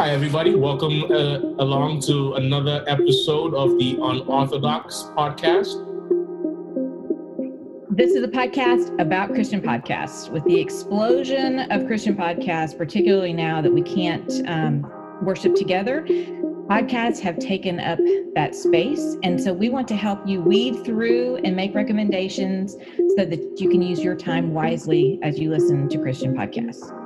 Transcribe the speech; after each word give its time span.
Hi, 0.00 0.12
everybody. 0.12 0.54
Welcome 0.54 1.04
uh, 1.12 1.40
along 1.62 2.00
to 2.06 2.32
another 2.32 2.82
episode 2.86 3.52
of 3.52 3.78
the 3.78 3.98
Unorthodox 4.00 5.10
podcast. 5.14 5.76
This 7.90 8.12
is 8.12 8.24
a 8.24 8.28
podcast 8.28 8.98
about 8.98 9.28
Christian 9.34 9.60
podcasts. 9.60 10.30
With 10.30 10.42
the 10.44 10.58
explosion 10.58 11.70
of 11.70 11.86
Christian 11.86 12.16
podcasts, 12.16 12.74
particularly 12.78 13.34
now 13.34 13.60
that 13.60 13.70
we 13.70 13.82
can't 13.82 14.32
um, 14.48 14.90
worship 15.20 15.54
together, 15.54 16.06
podcasts 16.08 17.20
have 17.20 17.38
taken 17.38 17.78
up 17.78 17.98
that 18.34 18.54
space. 18.54 19.18
And 19.22 19.38
so 19.38 19.52
we 19.52 19.68
want 19.68 19.86
to 19.88 19.96
help 19.96 20.26
you 20.26 20.40
weed 20.40 20.82
through 20.82 21.42
and 21.44 21.54
make 21.54 21.74
recommendations 21.74 22.72
so 23.18 23.26
that 23.26 23.60
you 23.60 23.68
can 23.68 23.82
use 23.82 24.02
your 24.02 24.16
time 24.16 24.54
wisely 24.54 25.18
as 25.22 25.38
you 25.38 25.50
listen 25.50 25.90
to 25.90 25.98
Christian 25.98 26.34
podcasts. 26.34 26.99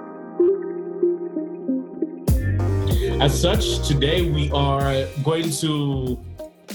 As 3.20 3.40
such, 3.40 3.86
today 3.86 4.28
we 4.28 4.50
are 4.50 5.06
going 5.22 5.48
to 5.50 6.18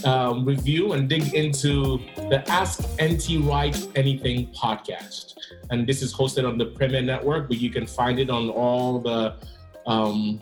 um, 0.06 0.46
review 0.46 0.94
and 0.94 1.10
dig 1.10 1.34
into 1.34 2.00
the 2.16 2.44
Ask 2.48 2.82
NT 3.02 3.46
Wright 3.46 3.76
Anything 3.96 4.48
podcast. 4.54 5.36
And 5.70 5.86
this 5.86 6.02
is 6.02 6.14
hosted 6.14 6.48
on 6.48 6.58
the 6.58 6.66
Premier 6.66 7.02
Network, 7.02 7.50
but 7.50 7.58
you 7.58 7.70
can 7.70 7.86
find 7.86 8.20
it 8.20 8.30
on 8.30 8.50
all 8.50 9.00
the 9.00 9.36
um, 9.86 10.42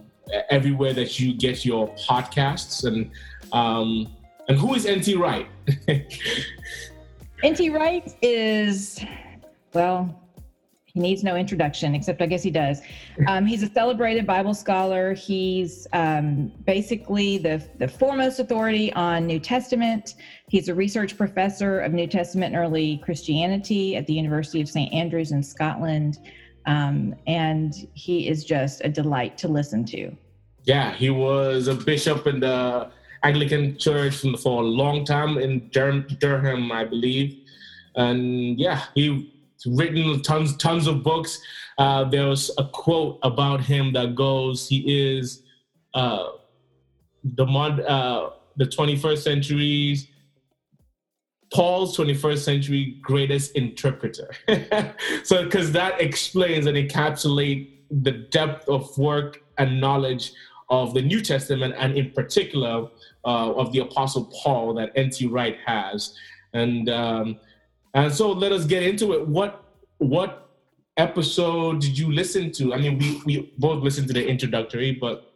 everywhere 0.50 0.94
that 0.94 1.20
you 1.20 1.34
get 1.34 1.66
your 1.66 1.88
podcasts. 1.96 2.86
And 2.86 3.12
um, 3.52 4.16
and 4.48 4.58
who 4.58 4.76
is 4.76 4.88
NT 4.88 5.18
Wright? 5.18 5.48
NT 7.46 7.74
Wright 7.74 8.16
is 8.22 9.04
well, 9.74 10.16
he 10.98 11.02
needs 11.04 11.24
no 11.24 11.36
introduction, 11.36 11.94
except 11.94 12.24
I 12.24 12.26
guess 12.26 12.42
he 12.42 12.50
does. 12.50 12.82
Um, 13.28 13.46
he's 13.46 13.62
a 13.62 13.70
celebrated 13.70 14.26
Bible 14.26 14.56
scholar. 14.56 15.14
He's 15.14 15.86
um, 15.94 16.52
basically 16.66 17.38
the, 17.38 17.64
the 17.78 17.88
foremost 17.88 18.40
authority 18.40 18.92
on 18.94 19.28
New 19.28 19.40
Testament. 19.40 20.16
He's 20.50 20.70
a 20.70 20.74
research 20.74 21.16
professor 21.16 21.82
of 21.82 21.94
New 21.94 22.08
Testament 22.08 22.56
and 22.56 22.64
early 22.64 22.98
Christianity 23.06 23.96
at 23.96 24.08
the 24.08 24.14
University 24.14 24.60
of 24.60 24.68
St. 24.68 24.92
Andrews 24.92 25.32
in 25.32 25.44
Scotland. 25.44 26.18
Um, 26.66 27.14
and 27.28 27.76
he 27.94 28.28
is 28.28 28.44
just 28.44 28.82
a 28.84 28.90
delight 28.90 29.38
to 29.38 29.48
listen 29.48 29.86
to. 29.86 30.12
Yeah, 30.64 30.96
he 30.96 31.12
was 31.12 31.68
a 31.68 31.76
bishop 31.76 32.26
in 32.26 32.40
the 32.40 32.90
Anglican 33.22 33.78
Church 33.78 34.26
for 34.42 34.64
a 34.64 34.66
long 34.66 35.06
time 35.06 35.38
in 35.38 35.70
Durham, 35.70 36.72
I 36.72 36.86
believe. 36.86 37.38
And 37.96 38.60
yeah, 38.60 38.86
he 38.96 39.37
written 39.66 40.22
tons 40.22 40.56
tons 40.58 40.88
of 40.88 41.04
books. 41.04 41.42
Uh, 41.78 42.04
there 42.04 42.28
was 42.28 42.52
a 42.58 42.66
quote 42.66 43.20
about 43.24 43.62
him 43.62 43.94
that 43.94 44.16
goes, 44.16 44.68
"He 44.68 45.18
is 45.18 45.44
uh, 45.94 46.30
the 47.24 47.46
mod, 47.46 47.80
uh, 47.82 48.32
the 48.56 48.66
21st 48.66 49.18
century's 49.18 50.08
Paul's 51.54 51.98
21st 51.98 52.40
century 52.40 52.98
greatest 53.02 53.56
interpreter." 53.56 54.30
so, 55.24 55.44
because 55.44 55.72
that 55.72 56.00
explains 56.02 56.66
and 56.66 56.78
encapsulates 56.78 57.70
the 57.90 58.12
depth 58.12 58.68
of 58.68 58.98
work 58.98 59.42
and 59.58 59.80
knowledge 59.80 60.34
of 60.70 60.94
the 60.94 61.02
New 61.02 61.22
Testament, 61.22 61.74
and 61.78 61.98
in 61.98 62.12
particular 62.12 62.88
uh, 63.26 63.54
of 63.54 63.72
the 63.72 63.80
Apostle 63.80 64.26
Paul 64.44 64.74
that 64.74 64.92
N.T. 64.96 65.28
Wright 65.28 65.58
has, 65.66 66.14
and 66.54 66.90
um, 66.90 67.40
and 67.98 68.14
so 68.14 68.32
let 68.32 68.52
us 68.52 68.66
get 68.66 68.84
into 68.84 69.14
it. 69.14 69.28
What 69.28 69.64
what 69.98 70.50
episode 70.98 71.82
did 71.82 71.98
you 71.98 72.12
listen 72.12 72.52
to? 72.54 72.74
I 72.74 72.78
mean, 72.78 73.00
we 73.00 73.22
we 73.26 73.54
both 73.58 73.84
listened 73.84 74.08
to 74.08 74.14
the 74.14 74.26
introductory, 74.28 74.92
but 74.92 75.34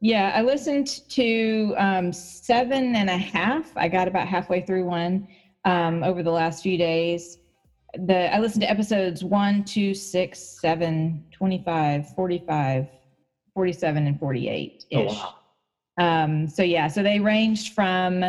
yeah, 0.00 0.32
I 0.34 0.42
listened 0.42 1.08
to 1.10 1.74
um, 1.76 2.12
seven 2.12 2.94
and 2.94 3.10
a 3.10 3.18
half. 3.18 3.76
I 3.76 3.88
got 3.88 4.06
about 4.06 4.28
halfway 4.28 4.60
through 4.60 4.84
one 4.84 5.26
um, 5.64 6.04
over 6.04 6.22
the 6.22 6.30
last 6.30 6.62
few 6.62 6.78
days. 6.78 7.38
The 7.94 8.32
I 8.32 8.38
listened 8.38 8.62
to 8.62 8.70
episodes 8.70 9.24
one, 9.24 9.64
two, 9.64 9.92
six, 9.92 10.38
seven, 10.38 11.24
25, 11.32 12.14
45, 12.14 12.86
47, 13.54 14.06
and 14.06 14.20
48 14.20 14.84
ish. 14.90 14.96
Oh, 14.96 15.04
wow. 15.06 15.34
Um, 15.98 16.46
so 16.46 16.62
yeah, 16.62 16.86
so 16.86 17.02
they 17.02 17.18
ranged 17.18 17.74
from 17.74 18.24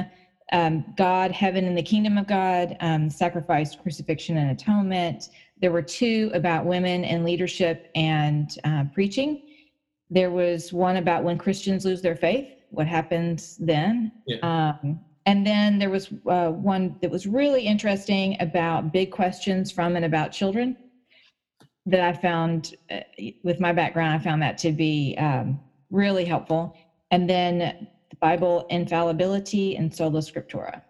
um, 0.51 0.85
God, 0.97 1.31
heaven, 1.31 1.65
and 1.65 1.77
the 1.77 1.83
kingdom 1.83 2.17
of 2.17 2.27
God, 2.27 2.75
um, 2.79 3.09
sacrifice, 3.09 3.75
crucifixion, 3.75 4.37
and 4.37 4.51
atonement. 4.51 5.29
There 5.61 5.71
were 5.71 5.81
two 5.81 6.31
about 6.33 6.65
women 6.65 7.03
and 7.03 7.23
leadership 7.23 7.89
and 7.95 8.49
uh, 8.63 8.85
preaching. 8.93 9.43
There 10.09 10.31
was 10.31 10.73
one 10.73 10.97
about 10.97 11.23
when 11.23 11.37
Christians 11.37 11.85
lose 11.85 12.01
their 12.01 12.15
faith, 12.15 12.47
what 12.69 12.87
happens 12.87 13.57
then. 13.57 14.11
Yeah. 14.25 14.37
Um, 14.81 14.99
and 15.25 15.45
then 15.45 15.77
there 15.77 15.91
was 15.91 16.11
uh, 16.27 16.49
one 16.49 16.95
that 17.01 17.11
was 17.11 17.27
really 17.27 17.67
interesting 17.67 18.35
about 18.39 18.91
big 18.91 19.11
questions 19.11 19.71
from 19.71 19.95
and 19.95 20.05
about 20.05 20.31
children 20.31 20.75
that 21.85 22.01
I 22.01 22.13
found, 22.13 22.75
uh, 22.89 23.01
with 23.43 23.59
my 23.59 23.73
background, 23.73 24.19
I 24.19 24.23
found 24.23 24.41
that 24.41 24.57
to 24.59 24.71
be 24.71 25.15
um, 25.17 25.59
really 25.91 26.25
helpful. 26.25 26.77
And 27.11 27.29
then 27.29 27.87
Bible 28.19 28.65
infallibility 28.69 29.75
and 29.75 29.93
sola 29.93 30.19
scriptura. 30.19 30.81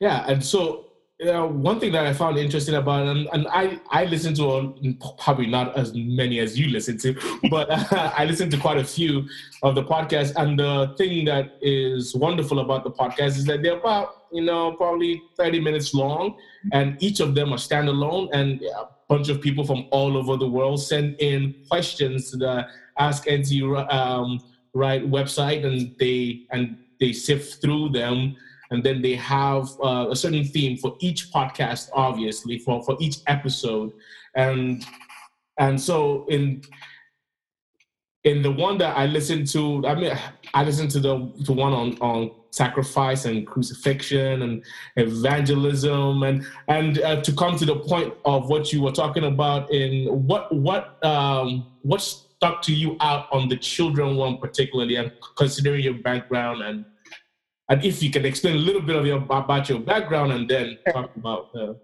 Yeah, 0.00 0.24
and 0.26 0.44
so 0.44 0.88
uh, 1.26 1.46
one 1.46 1.80
thing 1.80 1.90
that 1.90 2.06
I 2.06 2.12
found 2.12 2.38
interesting 2.38 2.76
about, 2.76 3.06
and, 3.08 3.28
and 3.32 3.48
I 3.48 3.80
I 3.90 4.04
listen 4.04 4.34
to 4.34 4.44
a, 4.44 4.94
probably 5.18 5.46
not 5.46 5.76
as 5.76 5.92
many 5.92 6.38
as 6.38 6.56
you 6.58 6.68
listen 6.68 6.96
to, 6.98 7.16
but 7.50 7.68
uh, 7.70 8.12
I 8.16 8.24
listen 8.24 8.50
to 8.50 8.56
quite 8.56 8.78
a 8.78 8.84
few 8.84 9.26
of 9.62 9.74
the 9.74 9.82
podcasts. 9.82 10.32
And 10.36 10.58
the 10.58 10.94
thing 10.96 11.24
that 11.24 11.58
is 11.60 12.14
wonderful 12.14 12.60
about 12.60 12.84
the 12.84 12.90
podcast 12.90 13.36
is 13.36 13.44
that 13.46 13.62
they're 13.62 13.78
about 13.78 14.26
you 14.32 14.42
know 14.42 14.72
probably 14.72 15.20
thirty 15.36 15.58
minutes 15.60 15.92
long, 15.92 16.36
and 16.72 16.96
each 17.02 17.18
of 17.18 17.34
them 17.34 17.52
are 17.52 17.58
standalone. 17.58 18.28
And 18.32 18.62
a 18.62 18.88
bunch 19.08 19.28
of 19.28 19.40
people 19.40 19.64
from 19.64 19.88
all 19.90 20.16
over 20.16 20.36
the 20.36 20.48
world 20.48 20.80
send 20.80 21.16
in 21.18 21.54
questions 21.68 22.30
to 22.30 22.36
the 22.36 22.68
Ask 22.96 23.28
NT 23.30 23.62
um, 23.90 24.40
Wright 24.74 25.02
website 25.08 25.64
and 25.64 25.94
they 25.98 26.46
and 26.50 26.78
they 27.00 27.12
sift 27.12 27.60
through 27.60 27.90
them 27.90 28.36
and 28.70 28.84
then 28.84 29.00
they 29.00 29.14
have 29.14 29.68
uh, 29.82 30.08
a 30.10 30.16
certain 30.16 30.44
theme 30.44 30.76
for 30.76 30.96
each 31.00 31.32
podcast 31.32 31.88
obviously 31.92 32.58
for 32.58 32.82
for 32.82 32.96
each 33.00 33.18
episode. 33.26 33.92
And 34.34 34.84
and 35.58 35.80
so 35.80 36.26
in 36.28 36.62
in 38.24 38.42
the 38.42 38.50
one 38.50 38.78
that 38.78 38.96
i 38.96 39.06
listened 39.06 39.46
to 39.46 39.84
i 39.86 39.94
mean 39.94 40.12
i 40.54 40.64
listened 40.64 40.90
to 40.90 40.98
the 40.98 41.32
the 41.46 41.52
one 41.52 41.72
on 41.72 41.96
on 42.00 42.30
sacrifice 42.50 43.24
and 43.26 43.46
crucifixion 43.46 44.42
and 44.42 44.64
evangelism 44.96 46.22
and 46.22 46.44
and 46.68 47.00
uh, 47.02 47.20
to 47.22 47.32
come 47.32 47.56
to 47.56 47.64
the 47.64 47.76
point 47.76 48.12
of 48.24 48.48
what 48.48 48.72
you 48.72 48.82
were 48.82 48.90
talking 48.90 49.24
about 49.24 49.70
in 49.70 50.06
what 50.26 50.52
what 50.54 51.02
um 51.04 51.66
what's 51.82 52.24
stuck 52.38 52.62
to 52.62 52.72
you 52.72 52.96
out 53.00 53.26
on 53.32 53.48
the 53.48 53.56
children 53.56 54.16
one 54.16 54.38
particularly, 54.38 54.96
and 54.96 55.10
considering 55.36 55.82
your 55.82 55.94
background 55.94 56.62
and 56.62 56.84
and 57.70 57.84
if 57.84 58.02
you 58.02 58.10
can 58.10 58.24
explain 58.24 58.54
a 58.54 58.58
little 58.58 58.80
bit 58.80 58.96
of 58.96 59.04
your 59.04 59.18
about 59.18 59.68
your 59.68 59.80
background 59.80 60.32
and 60.32 60.48
then 60.48 60.78
talk 60.92 61.14
about. 61.16 61.50
Uh, 61.54 61.74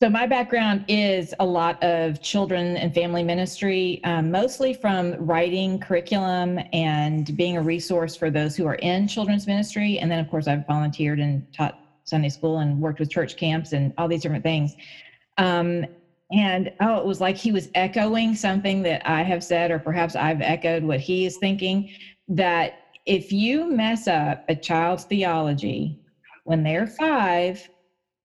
so 0.00 0.08
my 0.08 0.26
background 0.26 0.84
is 0.86 1.34
a 1.40 1.46
lot 1.46 1.82
of 1.82 2.20
children 2.22 2.76
and 2.76 2.94
family 2.94 3.22
ministry, 3.22 4.00
um, 4.04 4.30
mostly 4.30 4.72
from 4.72 5.14
writing 5.14 5.80
curriculum 5.80 6.60
and 6.72 7.36
being 7.36 7.56
a 7.56 7.62
resource 7.62 8.14
for 8.14 8.30
those 8.30 8.54
who 8.54 8.64
are 8.66 8.76
in 8.76 9.08
children's 9.08 9.46
ministry. 9.48 9.98
And 9.98 10.08
then, 10.08 10.20
of 10.20 10.30
course, 10.30 10.46
I've 10.46 10.64
volunteered 10.66 11.18
and 11.18 11.52
taught 11.52 11.80
Sunday 12.04 12.28
school 12.28 12.58
and 12.58 12.80
worked 12.80 13.00
with 13.00 13.10
church 13.10 13.36
camps 13.36 13.72
and 13.72 13.92
all 13.98 14.06
these 14.06 14.22
different 14.22 14.44
things. 14.44 14.76
Um, 15.36 15.84
and 16.30 16.72
oh, 16.80 16.98
it 16.98 17.06
was 17.06 17.20
like 17.20 17.36
he 17.36 17.52
was 17.52 17.68
echoing 17.74 18.34
something 18.34 18.82
that 18.82 19.08
I 19.08 19.22
have 19.22 19.42
said, 19.42 19.70
or 19.70 19.78
perhaps 19.78 20.14
I've 20.14 20.42
echoed 20.42 20.82
what 20.82 21.00
he 21.00 21.24
is 21.24 21.38
thinking 21.38 21.90
that 22.28 22.80
if 23.06 23.32
you 23.32 23.70
mess 23.70 24.06
up 24.06 24.44
a 24.48 24.54
child's 24.54 25.04
theology 25.04 25.98
when 26.44 26.62
they're 26.62 26.86
five, 26.86 27.66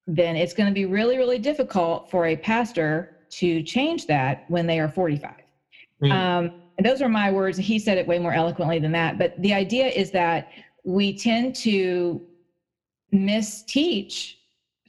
then 0.06 0.36
it's 0.36 0.54
going 0.54 0.68
to 0.68 0.74
be 0.74 0.86
really, 0.86 1.18
really 1.18 1.40
difficult 1.40 2.12
for 2.12 2.28
a 2.28 2.36
pastor 2.36 3.18
to 3.30 3.64
change 3.64 4.06
that 4.08 4.44
when 4.50 4.68
they 4.68 4.80
are 4.80 4.90
45. 4.90 5.32
Mm. 6.02 6.12
Um, 6.12 6.62
and 6.78 6.86
those 6.86 7.02
are 7.02 7.08
my 7.08 7.32
words. 7.32 7.58
He 7.58 7.80
said 7.80 7.98
it 7.98 8.06
way 8.06 8.20
more 8.20 8.34
eloquently 8.34 8.80
than 8.80 8.92
that. 8.92 9.18
But 9.18 9.42
the 9.42 9.54
idea 9.54 9.88
is 9.88 10.12
that 10.12 10.50
we 10.84 11.18
tend 11.18 11.56
to 11.58 12.22
misteach 13.14 14.36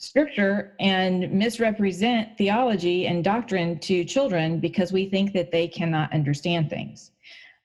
scripture 0.05 0.75
and 0.81 1.31
misrepresent 1.33 2.37
theology 2.37 3.07
and 3.07 3.25
doctrine 3.25 3.79
to 3.81 4.05
children 4.05 4.61
because 4.61 4.93
we 4.93 5.09
think 5.09 5.33
that 5.33 5.51
they 5.51 5.67
cannot 5.67 6.13
understand 6.13 6.71
things. 6.71 7.13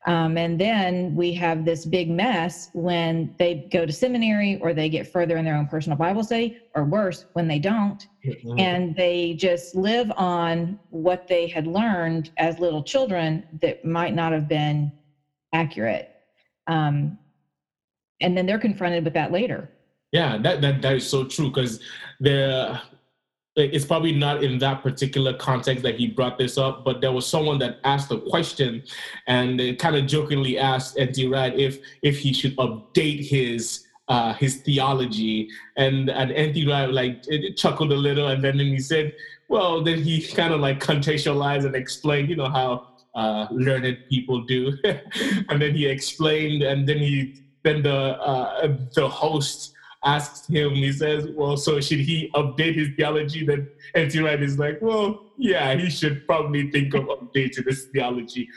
Um, 0.05 0.37
and 0.37 0.59
then 0.59 1.13
we 1.13 1.33
have 1.33 1.65
this 1.65 1.85
big 1.85 2.09
mess 2.09 2.69
when 2.73 3.35
they 3.37 3.67
go 3.71 3.85
to 3.85 3.91
seminary 3.91 4.57
or 4.61 4.73
they 4.73 4.87
get 4.87 5.11
further 5.11 5.35
in 5.35 5.43
their 5.43 5.55
own 5.55 5.67
personal 5.67 5.97
Bible 5.97 6.23
study, 6.23 6.57
or 6.73 6.85
worse, 6.85 7.25
when 7.33 7.47
they 7.47 7.59
don't. 7.59 8.07
Mm-hmm. 8.25 8.59
And 8.59 8.95
they 8.95 9.33
just 9.33 9.75
live 9.75 10.09
on 10.15 10.79
what 10.89 11.27
they 11.27 11.47
had 11.47 11.67
learned 11.67 12.31
as 12.37 12.59
little 12.59 12.81
children 12.81 13.45
that 13.61 13.83
might 13.83 14.15
not 14.15 14.31
have 14.31 14.47
been 14.47 14.91
accurate. 15.53 16.15
Um, 16.67 17.17
and 18.21 18.37
then 18.37 18.45
they're 18.45 18.59
confronted 18.59 19.03
with 19.03 19.13
that 19.13 19.31
later. 19.31 19.69
Yeah, 20.11 20.37
that 20.39 20.61
that, 20.61 20.81
that 20.81 20.95
is 20.95 21.09
so 21.09 21.25
true 21.25 21.49
because 21.49 21.79
there 22.19 22.81
it's 23.55 23.85
probably 23.85 24.13
not 24.13 24.43
in 24.43 24.57
that 24.59 24.81
particular 24.81 25.33
context 25.33 25.83
that 25.83 25.95
he 25.95 26.07
brought 26.07 26.37
this 26.37 26.57
up, 26.57 26.85
but 26.85 27.01
there 27.01 27.11
was 27.11 27.27
someone 27.27 27.59
that 27.59 27.79
asked 27.83 28.11
a 28.11 28.17
question 28.17 28.83
and 29.27 29.59
kind 29.79 29.95
of 29.95 30.05
jokingly 30.07 30.57
asked 30.57 30.97
N.T. 30.97 31.27
Wright 31.27 31.57
if 31.57 31.79
if 32.01 32.19
he 32.19 32.33
should 32.33 32.55
update 32.57 33.27
his 33.27 33.85
uh, 34.07 34.33
his 34.33 34.57
theology, 34.57 35.49
and 35.77 36.09
and 36.09 36.31
like 36.93 37.23
chuckled 37.55 37.91
a 37.91 37.95
little, 37.95 38.29
and 38.29 38.43
then, 38.43 38.57
then 38.57 38.67
he 38.67 38.79
said, 38.79 39.13
well, 39.49 39.83
then 39.83 40.01
he 40.01 40.25
kind 40.25 40.53
of 40.53 40.59
like 40.59 40.79
contextualized 40.79 41.65
and 41.65 41.75
explained, 41.75 42.29
you 42.29 42.35
know 42.35 42.49
how 42.49 42.87
uh, 43.13 43.47
learned 43.51 43.97
people 44.09 44.41
do, 44.45 44.73
and 45.49 45.61
then 45.61 45.75
he 45.75 45.85
explained, 45.85 46.63
and 46.63 46.87
then 46.87 46.97
he 46.97 47.43
then 47.63 47.83
the 47.83 48.17
uh, 48.19 48.77
the 48.95 49.07
host 49.07 49.73
asks 50.03 50.47
him, 50.47 50.71
he 50.71 50.91
says, 50.91 51.27
Well, 51.35 51.57
so 51.57 51.79
should 51.81 51.99
he 51.99 52.31
update 52.35 52.75
his 52.75 52.89
theology? 52.95 53.45
Then 53.45 53.69
N.T. 53.95 54.19
Wright 54.21 54.41
is 54.41 54.57
like, 54.57 54.81
Well, 54.81 55.25
yeah, 55.37 55.75
he 55.75 55.89
should 55.89 56.25
probably 56.25 56.71
think 56.71 56.93
of 56.93 57.03
updating 57.05 57.65
his 57.65 57.85
theology. 57.85 58.47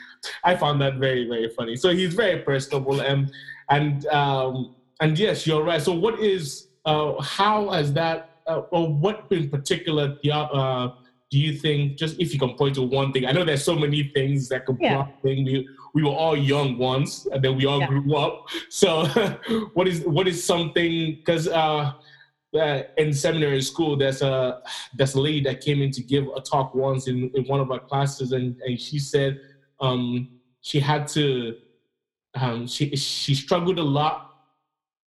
I 0.43 0.55
found 0.55 0.81
that 0.81 0.95
very, 0.95 1.27
very 1.27 1.49
funny. 1.49 1.75
So 1.75 1.89
he's 1.89 2.13
very 2.13 2.41
personable 2.41 3.01
and 3.01 3.31
and 3.69 4.05
um 4.07 4.75
and 4.99 5.17
yes, 5.17 5.47
you're 5.47 5.63
right. 5.63 5.81
So 5.81 5.93
what 5.93 6.19
is 6.19 6.67
uh 6.85 7.21
how 7.21 7.69
has 7.69 7.93
that 7.93 8.29
uh, 8.47 8.61
or 8.71 8.93
what 8.93 9.25
in 9.31 9.49
particular 9.49 10.17
the, 10.23 10.31
uh 10.31 10.93
do 11.33 11.39
you 11.39 11.51
think 11.51 11.97
just 11.97 12.19
if 12.19 12.31
you 12.31 12.39
can 12.39 12.53
point 12.53 12.75
to 12.75 12.83
one 12.83 13.11
thing 13.11 13.25
i 13.25 13.31
know 13.31 13.43
there's 13.43 13.63
so 13.63 13.75
many 13.75 14.03
things 14.13 14.47
that 14.49 14.67
could 14.67 14.77
yeah. 14.79 15.07
we, 15.23 15.67
we 15.95 16.03
were 16.03 16.11
all 16.11 16.37
young 16.37 16.77
once 16.77 17.25
and 17.25 17.43
then 17.43 17.57
we 17.57 17.65
all 17.65 17.79
yeah. 17.79 17.87
grew 17.87 18.15
up 18.15 18.45
so 18.69 19.05
what 19.73 19.87
is 19.87 20.01
what 20.01 20.27
is 20.27 20.43
something 20.43 21.15
because 21.15 21.47
uh, 21.47 21.91
uh, 22.55 22.83
in 22.97 23.11
seminary 23.11 23.63
school 23.63 23.97
there's 23.97 24.21
a 24.21 24.61
there's 24.93 25.15
a 25.15 25.19
lady 25.19 25.41
that 25.41 25.59
came 25.59 25.81
in 25.81 25.89
to 25.89 26.03
give 26.03 26.27
a 26.35 26.39
talk 26.39 26.75
once 26.75 27.07
in, 27.07 27.31
in 27.33 27.43
one 27.45 27.59
of 27.59 27.71
our 27.71 27.79
classes 27.79 28.31
and, 28.31 28.55
and 28.67 28.79
she 28.79 28.99
said 28.99 29.39
um, 29.79 30.29
she 30.61 30.79
had 30.79 31.07
to 31.07 31.57
um, 32.35 32.67
she 32.67 32.95
she 32.95 33.33
struggled 33.33 33.79
a 33.79 33.87
lot 33.99 34.35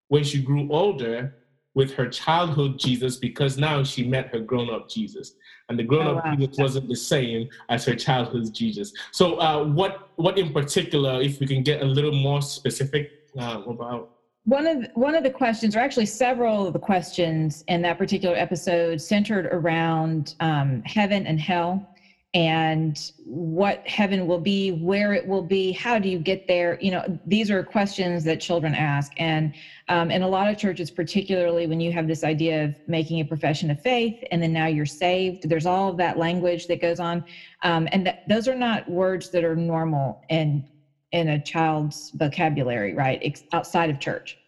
when 0.07 0.23
she 0.23 0.41
grew 0.41 0.71
older 0.71 1.35
with 1.75 1.93
her 1.93 2.07
childhood 2.07 2.77
Jesus 2.77 3.17
because 3.17 3.57
now 3.57 3.83
she 3.83 4.03
met 4.03 4.27
her 4.27 4.39
grown 4.39 4.69
up 4.69 4.89
Jesus 4.89 5.35
and 5.69 5.79
the 5.79 5.83
grown 5.83 6.07
up 6.07 6.23
oh, 6.25 6.29
wow. 6.29 6.35
Jesus 6.35 6.57
wasn't 6.57 6.87
the 6.87 6.95
same 6.95 7.49
as 7.69 7.85
her 7.85 7.95
childhood 7.95 8.53
Jesus. 8.53 8.93
So, 9.11 9.35
uh, 9.35 9.65
what 9.65 10.09
what 10.15 10.37
in 10.37 10.53
particular, 10.53 11.21
if 11.21 11.39
we 11.39 11.47
can 11.47 11.63
get 11.63 11.81
a 11.81 11.85
little 11.85 12.13
more 12.13 12.41
specific 12.41 13.11
uh, 13.39 13.61
about? 13.67 14.09
One 14.45 14.67
of 14.67 14.87
one 14.95 15.15
of 15.15 15.23
the 15.23 15.29
questions, 15.29 15.75
or 15.75 15.79
actually 15.79 16.05
several 16.05 16.67
of 16.67 16.73
the 16.73 16.79
questions 16.79 17.63
in 17.67 17.81
that 17.83 17.97
particular 17.97 18.35
episode, 18.35 19.01
centered 19.01 19.45
around 19.47 20.35
um, 20.41 20.83
heaven 20.85 21.25
and 21.25 21.39
hell 21.39 21.92
and 22.33 23.11
what 23.25 23.81
heaven 23.85 24.27
will 24.27 24.39
be, 24.39 24.71
where 24.71 25.13
it 25.13 25.27
will 25.27 25.43
be, 25.43 25.71
how 25.73 25.99
do 25.99 26.09
you 26.09 26.19
get 26.19 26.47
there? 26.47 26.77
You 26.81 26.91
know, 26.91 27.03
these 27.25 27.51
are 27.51 27.63
questions 27.63 28.23
that 28.25 28.39
children 28.41 28.75
ask. 28.75 29.11
And 29.17 29.53
um, 29.89 30.11
in 30.11 30.23
a 30.23 30.27
lot 30.29 30.49
of 30.49 30.57
churches, 30.57 30.91
particularly 30.91 31.67
when 31.67 31.79
you 31.79 31.91
have 31.91 32.07
this 32.07 32.23
idea 32.23 32.65
of 32.65 32.77
making 32.87 33.19
a 33.19 33.25
profession 33.25 33.69
of 33.71 33.79
faith 33.81 34.15
and 34.31 34.41
then 34.41 34.53
now 34.53 34.67
you're 34.67 34.85
saved, 34.85 35.49
there's 35.49 35.67
all 35.67 35.89
of 35.89 35.97
that 35.97 36.17
language 36.17 36.67
that 36.67 36.81
goes 36.81 36.99
on. 36.99 37.23
Um, 37.63 37.87
and 37.91 38.05
th- 38.05 38.17
those 38.27 38.47
are 38.47 38.55
not 38.55 38.87
words 38.89 39.29
that 39.31 39.43
are 39.43 39.55
normal 39.55 40.19
in, 40.29 40.63
in 41.11 41.29
a 41.29 41.39
child's 41.39 42.11
vocabulary, 42.15 42.95
right? 42.95 43.19
Ex- 43.21 43.43
outside 43.53 43.91
of 43.91 43.99
church. 43.99 44.39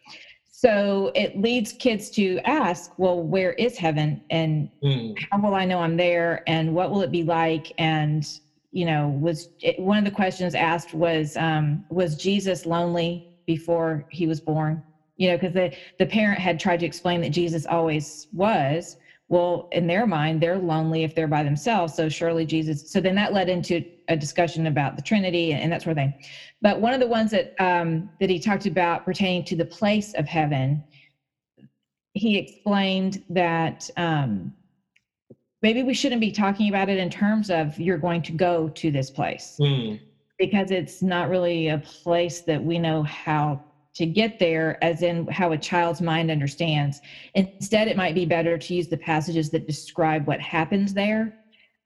So 0.58 1.12
it 1.16 1.38
leads 1.38 1.74
kids 1.74 2.10
to 2.12 2.40
ask, 2.46 2.98
well, 2.98 3.22
where 3.22 3.52
is 3.54 3.78
heaven? 3.78 4.22
And 4.30 4.70
mm. 4.82 5.14
how 5.30 5.42
will 5.42 5.54
I 5.54 5.66
know 5.66 5.80
I'm 5.80 5.98
there? 5.98 6.44
And 6.48 6.74
what 6.74 6.92
will 6.92 7.02
it 7.02 7.12
be 7.12 7.24
like? 7.24 7.74
And, 7.78 8.26
you 8.72 8.86
know, 8.86 9.10
was 9.10 9.50
it, 9.60 9.78
one 9.78 9.98
of 9.98 10.06
the 10.06 10.12
questions 10.12 10.56
asked 10.56 10.94
was, 10.94 11.36
um, 11.36 11.84
was 11.90 12.16
Jesus 12.16 12.66
lonely 12.66 13.34
before 13.46 14.06
he 14.10 14.28
was 14.28 14.40
born? 14.40 14.82
You 15.18 15.32
know, 15.32 15.36
because 15.36 15.54
the, 15.54 15.76
the 16.00 16.06
parent 16.06 16.40
had 16.40 16.58
tried 16.58 16.80
to 16.80 16.86
explain 16.86 17.20
that 17.20 17.32
Jesus 17.32 17.66
always 17.66 18.28
was. 18.32 18.96
Well, 19.28 19.68
in 19.74 19.88
their 19.88 20.08
mind, 20.08 20.40
they're 20.40 20.58
lonely 20.58 21.04
if 21.04 21.14
they're 21.16 21.28
by 21.28 21.44
themselves. 21.44 21.94
So 21.94 22.08
surely 22.08 22.46
Jesus. 22.46 22.90
So 22.90 23.02
then 23.02 23.16
that 23.16 23.34
led 23.34 23.50
into 23.50 23.84
a 24.08 24.16
discussion 24.16 24.68
about 24.68 24.96
the 24.96 25.02
Trinity 25.02 25.52
and, 25.52 25.62
and 25.62 25.72
that 25.72 25.82
sort 25.82 25.92
of 25.92 25.98
thing. 25.98 26.14
But 26.62 26.80
one 26.80 26.94
of 26.94 27.00
the 27.00 27.08
ones 27.08 27.32
that 27.32 27.56
um, 27.60 28.10
that 28.20 28.30
he 28.30 28.40
talked 28.40 28.66
about 28.66 29.06
pertaining 29.06 29.44
to 29.46 29.56
the 29.56 29.66
place 29.66 30.14
of 30.14 30.26
heaven, 30.26 30.84
he 32.14 32.38
explained 32.38 33.24
that 33.30 33.90
um, 33.98 34.54
maybe 35.66 35.82
we 35.84 35.94
shouldn't 35.94 36.22
be 36.22 36.32
talking 36.32 36.70
about 36.70 36.90
it 36.90 36.98
in 37.00 37.10
terms 37.10 37.50
of 37.50 37.80
you're 37.80 37.98
going 37.98 38.22
to 38.22 38.32
go 38.32 38.70
to 38.70 38.92
this 38.92 39.10
place 39.10 39.58
mm. 39.60 40.00
because 40.38 40.70
it's 40.70 41.02
not 41.02 41.30
really 41.30 41.70
a 41.70 41.80
place 41.80 42.42
that 42.42 42.64
we 42.64 42.78
know 42.78 43.02
how 43.02 43.60
to 43.96 44.06
get 44.06 44.38
there 44.38 44.78
as 44.84 45.02
in 45.02 45.26
how 45.28 45.54
a 45.54 45.58
child's 45.58 46.02
mind 46.02 46.30
understands 46.30 47.02
instead 47.34 47.88
it 47.88 47.98
might 47.98 48.14
be 48.14 48.26
better 48.26 48.58
to 48.60 48.76
use 48.76 48.88
the 48.88 48.98
passages 48.98 49.50
that 49.50 49.66
describe 49.66 50.28
what 50.28 50.40
happens 50.40 50.94
there 50.94 51.36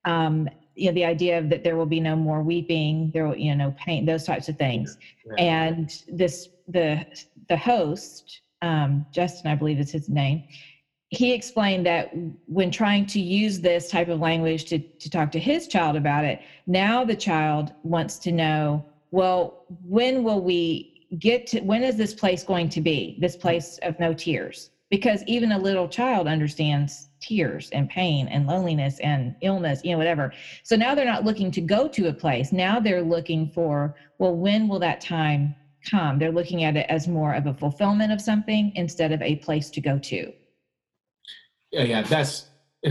um, 0.04 0.50
you 0.80 0.88
know 0.88 0.94
the 0.94 1.06
idea 1.06 1.38
of 1.38 1.50
that 1.50 1.64
there 1.64 1.76
will 1.76 1.86
be 1.86 2.00
no 2.00 2.16
more 2.16 2.42
weeping 2.42 3.12
there 3.14 3.28
will 3.28 3.36
you 3.36 3.54
know 3.56 3.66
no 3.66 3.76
pain 3.78 4.06
those 4.06 4.24
types 4.24 4.50
of 4.50 4.58
things. 4.58 4.98
Yeah. 5.26 5.44
and 5.44 6.04
this 6.08 6.50
the 6.68 7.06
the 7.48 7.58
host 7.58 8.42
um, 8.62 9.06
justin 9.12 9.52
i 9.52 9.56
believe 9.56 9.80
is 9.80 9.92
his 9.92 10.10
name 10.10 10.44
he 11.12 11.34
explained 11.34 11.86
that 11.88 12.12
when 12.46 12.70
trying 12.70 13.06
to 13.08 13.20
use 13.20 13.60
this 13.60 13.90
type 13.90 14.10
of 14.10 14.20
language 14.20 14.66
to, 14.66 14.78
to 14.78 15.10
talk 15.10 15.31
to 15.31 15.40
his 15.40 15.68
child 15.68 15.96
about 15.96 16.24
it 16.24 16.42
now 16.68 17.04
the 17.04 17.16
child 17.16 17.74
wants 17.84 18.18
to 18.20 18.31
know 18.31 18.86
well 19.12 19.66
when 19.84 20.24
will 20.24 20.42
we 20.42 21.00
get 21.18 21.48
to 21.48 21.62
when 21.62 21.84
is 21.84 21.96
this 21.96 22.14
place 22.14 22.44
going 22.44 22.70
to 22.70 22.81
be? 22.81 23.18
This 23.20 23.36
place 23.36 23.80
of 23.81 24.00
no 24.00 24.14
tears 24.14 24.70
because 24.90 25.24
even 25.28 25.52
a 25.52 25.58
little 25.58 25.88
child 25.88 26.28
understands 26.28 27.10
tears 27.22 27.70
and 27.72 27.90
pain 27.90 28.28
and 28.28 28.48
loneliness 28.48 29.00
and 29.00 29.36
illness, 29.42 29.82
you 29.84 29.92
know, 29.92 29.98
whatever. 29.98 30.34
So 30.64 30.76
now 30.76 30.96
they're 30.96 31.06
not 31.06 31.24
looking 31.24 31.52
to 31.52 31.62
go 31.62 31.88
to 31.90 32.08
a 32.08 32.14
place. 32.14 32.52
Now 32.52 32.80
they're 32.80 33.04
looking 33.04 33.50
for, 33.50 33.96
well, 34.18 34.36
when 34.36 34.68
will 34.68 34.80
that 34.80 35.00
time 35.00 35.56
come? 35.90 36.18
They're 36.18 36.32
looking 36.32 36.64
at 36.64 36.76
it 36.76 36.88
as 36.90 37.08
more 37.08 37.34
of 37.34 37.46
a 37.46 37.54
fulfillment 37.54 38.12
of 38.12 38.20
something 38.20 38.72
instead 38.76 39.12
of 39.12 39.22
a 39.22 39.36
place 39.38 39.69
to 39.72 39.81
go 39.81 40.00
to. 40.00 40.34
Yeah, 41.72 41.84
yeah, 41.84 42.02
that's 42.02 42.48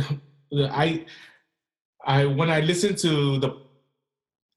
I 0.55 1.05
I 2.05 2.27
when 2.27 2.49
I 2.49 2.61
listened 2.61 2.99
to 2.99 3.39
the 3.39 3.61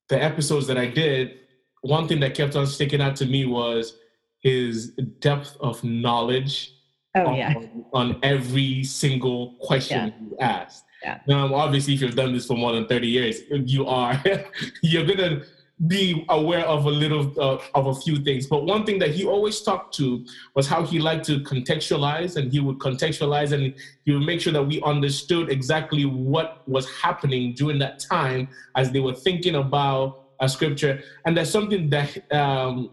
the 0.09 0.21
episodes 0.21 0.67
that 0.67 0.77
I 0.77 0.85
did, 0.87 1.39
one 1.81 2.07
thing 2.07 2.19
that 2.19 2.35
kept 2.35 2.55
on 2.55 2.67
sticking 2.67 3.01
out 3.01 3.15
to 3.15 3.25
me 3.25 3.45
was 3.45 3.97
his 4.39 4.91
depth 5.19 5.57
of 5.59 5.83
knowledge 5.83 6.73
oh, 7.15 7.27
on, 7.27 7.35
yeah. 7.35 7.53
on 7.93 8.19
every 8.23 8.83
single 8.83 9.55
question 9.61 10.07
yeah. 10.07 10.27
you 10.29 10.37
ask. 10.39 10.85
Yeah. 11.03 11.19
Now, 11.27 11.53
obviously, 11.55 11.95
if 11.95 12.01
you've 12.01 12.15
done 12.15 12.33
this 12.33 12.45
for 12.45 12.55
more 12.55 12.73
than 12.73 12.87
30 12.87 13.07
years, 13.07 13.41
you 13.49 13.87
are, 13.87 14.21
you're 14.83 15.05
going 15.05 15.17
to 15.17 15.45
be 15.87 16.25
aware 16.29 16.65
of 16.67 16.85
a 16.85 16.89
little 16.89 17.33
uh, 17.39 17.57
of 17.73 17.87
a 17.87 17.95
few 17.95 18.17
things. 18.17 18.45
But 18.45 18.65
one 18.65 18.85
thing 18.85 18.99
that 18.99 19.09
he 19.09 19.25
always 19.25 19.61
talked 19.61 19.95
to 19.95 20.23
was 20.53 20.67
how 20.67 20.83
he 20.83 20.99
liked 20.99 21.25
to 21.25 21.39
contextualize 21.39 22.35
and 22.35 22.51
he 22.51 22.59
would 22.59 22.77
contextualize 22.77 23.51
and 23.51 23.73
he 24.05 24.11
would 24.11 24.25
make 24.25 24.41
sure 24.41 24.53
that 24.53 24.63
we 24.63 24.81
understood 24.83 25.49
exactly 25.49 26.05
what 26.05 26.67
was 26.67 26.89
happening 26.91 27.53
during 27.53 27.79
that 27.79 27.99
time 27.99 28.47
as 28.75 28.91
they 28.91 28.99
were 28.99 29.15
thinking 29.15 29.55
about 29.55 30.25
a 30.39 30.47
scripture. 30.47 31.01
And 31.25 31.35
there's 31.35 31.49
something 31.49 31.89
that, 31.89 32.31
um, 32.31 32.91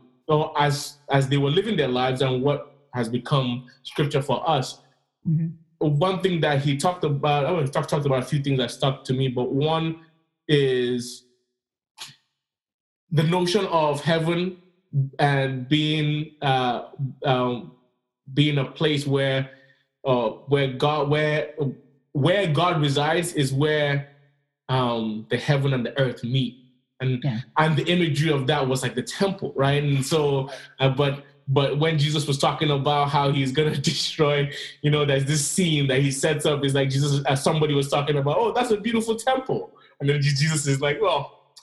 as, 0.59 0.99
as 1.11 1.29
they 1.29 1.37
were 1.37 1.51
living 1.51 1.77
their 1.77 1.89
lives 1.89 2.23
and 2.23 2.43
what 2.43 2.78
has 2.99 3.09
become 3.09 3.67
scripture 3.83 4.23
for 4.23 4.39
us. 4.49 4.67
Mm-hmm. 5.27 5.49
One 6.07 6.21
thing 6.21 6.41
that 6.41 6.61
he 6.61 6.77
talked 6.77 7.05
about, 7.05 7.47
I 7.47 7.53
mean, 7.53 7.67
talked, 7.69 7.89
talked 7.89 8.07
about 8.07 8.23
a 8.25 8.27
few 8.33 8.41
things 8.43 8.59
that 8.59 8.71
stuck 8.71 9.05
to 9.05 9.13
me, 9.15 9.29
but 9.29 9.53
one 9.53 9.87
is 10.49 11.25
the 13.11 13.23
notion 13.23 13.65
of 13.67 14.01
heaven 14.03 14.41
and 15.19 15.69
being 15.69 16.33
uh, 16.43 16.83
um, 17.25 17.73
being 18.35 18.59
a 18.59 18.65
place 18.65 19.07
where 19.07 19.51
uh, 20.05 20.29
where 20.53 20.73
God 20.73 21.11
where 21.11 21.55
where 22.13 22.53
God 22.53 22.81
resides 22.81 23.33
is 23.35 23.53
where 23.53 24.09
um, 24.69 25.27
the 25.31 25.37
heaven 25.37 25.73
and 25.73 25.85
the 25.87 25.99
earth 25.99 26.25
meet, 26.25 26.55
and 27.01 27.23
yeah. 27.23 27.41
and 27.57 27.77
the 27.77 27.87
imagery 27.87 28.33
of 28.33 28.47
that 28.47 28.67
was 28.67 28.83
like 28.83 28.95
the 28.95 29.03
temple, 29.03 29.53
right? 29.57 29.83
And 29.83 30.05
so, 30.05 30.51
uh, 30.81 30.91
but 30.91 31.25
but 31.49 31.79
when 31.79 31.99
Jesus 31.99 32.27
was 32.27 32.39
talking 32.39 32.71
about 32.71 33.09
how 33.09 33.33
he's 33.33 33.53
gonna 33.53 33.77
destroy, 33.77 34.51
you 34.83 34.91
know, 34.91 35.05
there's 35.05 35.25
this 35.25 35.47
scene 35.47 35.87
that 35.89 36.01
he 36.01 36.11
sets 36.11 36.47
up. 36.47 36.65
Is 36.65 36.75
like 36.75 36.91
Jesus, 36.91 37.25
as 37.25 37.43
somebody 37.43 37.75
was 37.75 37.89
talking 37.89 38.17
about, 38.17 38.37
oh, 38.39 38.53
that's 38.53 38.71
a 38.71 38.77
beautiful 38.77 39.17
temple, 39.17 39.73
and 40.01 40.09
then 40.09 40.21
Jesus 40.21 40.67
is 40.67 40.81
like, 40.81 41.01
well, 41.01 41.55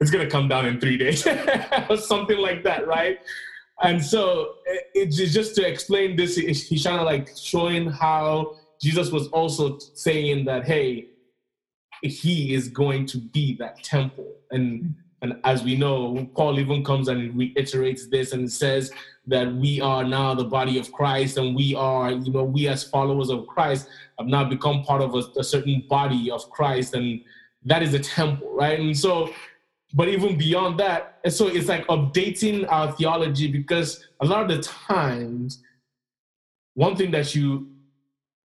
it's 0.00 0.10
gonna 0.10 0.28
come 0.28 0.48
down 0.48 0.66
in 0.66 0.78
three 0.78 0.98
days, 0.98 1.26
or 1.90 1.96
something 1.96 2.38
like 2.38 2.62
that, 2.64 2.86
right? 2.86 3.18
And 3.82 4.02
so 4.02 4.54
it's 4.94 5.16
just 5.16 5.54
to 5.56 5.66
explain 5.66 6.16
this, 6.16 6.36
he's 6.36 6.82
trying 6.82 6.98
to 6.98 7.04
like 7.04 7.30
showing 7.36 7.90
how 7.90 8.56
Jesus 8.80 9.10
was 9.10 9.28
also 9.28 9.78
saying 9.78 10.44
that, 10.44 10.64
hey, 10.64 11.08
he 12.02 12.54
is 12.54 12.68
going 12.68 13.06
to 13.06 13.18
be 13.18 13.56
that 13.56 13.82
temple. 13.82 14.30
And 14.50 14.94
and 15.24 15.40
as 15.44 15.64
we 15.64 15.74
know, 15.74 16.28
Paul 16.34 16.60
even 16.60 16.84
comes 16.84 17.08
and 17.08 17.34
reiterates 17.34 18.08
this 18.08 18.34
and 18.34 18.52
says 18.52 18.92
that 19.26 19.50
we 19.54 19.80
are 19.80 20.04
now 20.04 20.34
the 20.34 20.44
body 20.44 20.78
of 20.78 20.92
Christ 20.92 21.38
and 21.38 21.56
we 21.56 21.74
are, 21.74 22.12
you 22.12 22.30
know, 22.30 22.44
we 22.44 22.68
as 22.68 22.84
followers 22.84 23.30
of 23.30 23.46
Christ 23.46 23.88
have 24.18 24.28
now 24.28 24.44
become 24.44 24.82
part 24.82 25.00
of 25.00 25.14
a, 25.14 25.22
a 25.40 25.42
certain 25.42 25.82
body 25.88 26.30
of 26.30 26.50
Christ. 26.50 26.92
And 26.92 27.22
that 27.64 27.82
is 27.82 27.94
a 27.94 28.00
temple, 28.00 28.54
right? 28.54 28.78
And 28.78 28.94
so, 28.94 29.30
but 29.94 30.08
even 30.08 30.36
beyond 30.36 30.78
that, 30.80 31.20
and 31.24 31.32
so 31.32 31.46
it's 31.46 31.68
like 31.68 31.86
updating 31.86 32.70
our 32.70 32.92
theology 32.92 33.50
because 33.50 34.06
a 34.20 34.26
lot 34.26 34.42
of 34.42 34.54
the 34.54 34.62
times, 34.62 35.62
one 36.74 36.96
thing 36.96 37.10
that 37.12 37.34
you 37.34 37.70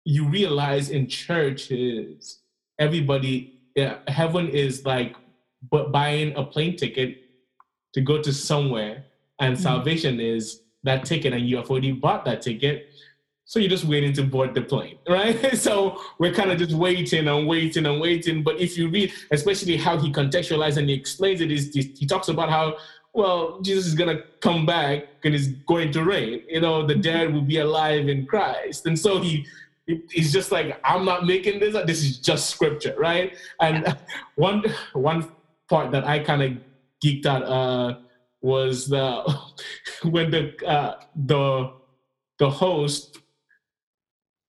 you 0.05 0.27
realize 0.27 0.89
in 0.89 1.07
church 1.07 1.71
is 1.71 2.39
everybody, 2.79 3.61
yeah, 3.77 3.99
heaven 4.09 4.49
is 4.49 4.87
like 4.87 5.17
but 5.71 5.93
buying 5.93 6.37
a 6.37 6.45
plane 6.45 6.77
ticket 6.77 7.19
to 7.95 8.01
go 8.01 8.21
to 8.21 8.33
somewhere, 8.33 9.05
and 9.41 9.55
mm-hmm. 9.55 9.63
salvation 9.63 10.21
is 10.21 10.63
that 10.83 11.05
ticket, 11.05 11.33
and 11.33 11.49
you 11.49 11.57
have 11.57 11.71
already 11.71 11.93
bought 11.93 12.25
that 12.25 12.43
ticket. 12.43 12.89
So 13.45 13.59
you're 13.59 13.69
just 13.69 13.85
waiting 13.85 14.13
to 14.15 14.23
board 14.23 14.55
the 14.55 14.63
plane, 14.63 14.99
right? 15.09 15.57
so 15.57 16.01
we're 16.19 16.33
kind 16.33 16.51
of 16.51 16.59
just 16.59 16.73
waiting 16.73 17.29
and 17.29 17.47
waiting 17.47 17.87
and 17.87 18.01
waiting. 18.01 18.43
But 18.43 18.61
if 18.61 18.79
you 18.79 18.89
read, 18.89 19.13
especially 19.31 19.77
how 19.77 19.99
he 19.99 20.11
contextualizes 20.13 20.79
and 20.79 20.89
he 20.89 20.95
explains 20.95 21.41
it, 21.41 21.51
is 21.51 21.73
he 21.75 22.07
talks 22.07 22.29
about 22.29 22.51
how 22.51 22.77
well 23.13 23.61
Jesus 23.61 23.87
is 23.87 23.95
gonna 23.95 24.21
come 24.41 24.65
back 24.65 25.05
and 25.25 25.35
it's 25.35 25.49
going 25.67 25.93
to 25.93 26.03
rain. 26.03 26.43
You 26.49 26.61
know, 26.61 26.87
the 26.87 26.95
dead 26.95 27.33
will 27.33 27.43
be 27.43 27.59
alive 27.59 28.09
in 28.09 28.27
Christ, 28.27 28.87
and 28.87 28.99
so 28.99 29.21
he 29.21 29.47
he's 30.11 30.33
just 30.33 30.53
like 30.53 30.81
I'm 30.85 31.05
not 31.05 31.27
making 31.27 31.61
this. 31.61 31.75
This 31.87 32.03
is 32.03 32.19
just 32.19 32.51
scripture, 32.51 32.95
right? 32.99 33.37
And 33.61 33.97
one 34.37 34.65
one 34.93 35.31
part 35.73 35.91
that 35.91 36.05
I 36.07 36.19
kind 36.19 36.43
of 36.43 36.53
geeked 37.03 37.25
out 37.25 37.45
uh, 37.45 37.99
was 38.43 38.89
the 38.89 39.07
when 40.15 40.31
the 40.31 40.45
uh, 40.67 41.01
the 41.17 41.73
the 42.39 42.51
host 42.51 43.19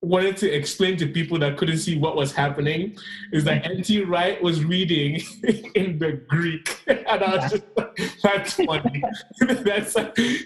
wanted 0.01 0.35
to 0.35 0.51
explain 0.51 0.97
to 0.97 1.07
people 1.07 1.39
that 1.39 1.55
couldn't 1.57 1.77
see 1.77 1.97
what 1.97 2.17
was 2.17 2.33
happening 2.33 2.97
is 3.31 3.45
that 3.45 3.65
N.T. 3.65 4.03
Wright 4.03 4.41
was 4.43 4.65
reading 4.65 5.21
in 5.75 5.97
the 5.97 6.11
Greek. 6.27 6.67
And 7.13 7.23
I 7.23 7.35
was 7.35 7.51
just 7.51 7.63
that's 8.23 8.53
funny. 8.53 9.03
that's 9.69 9.93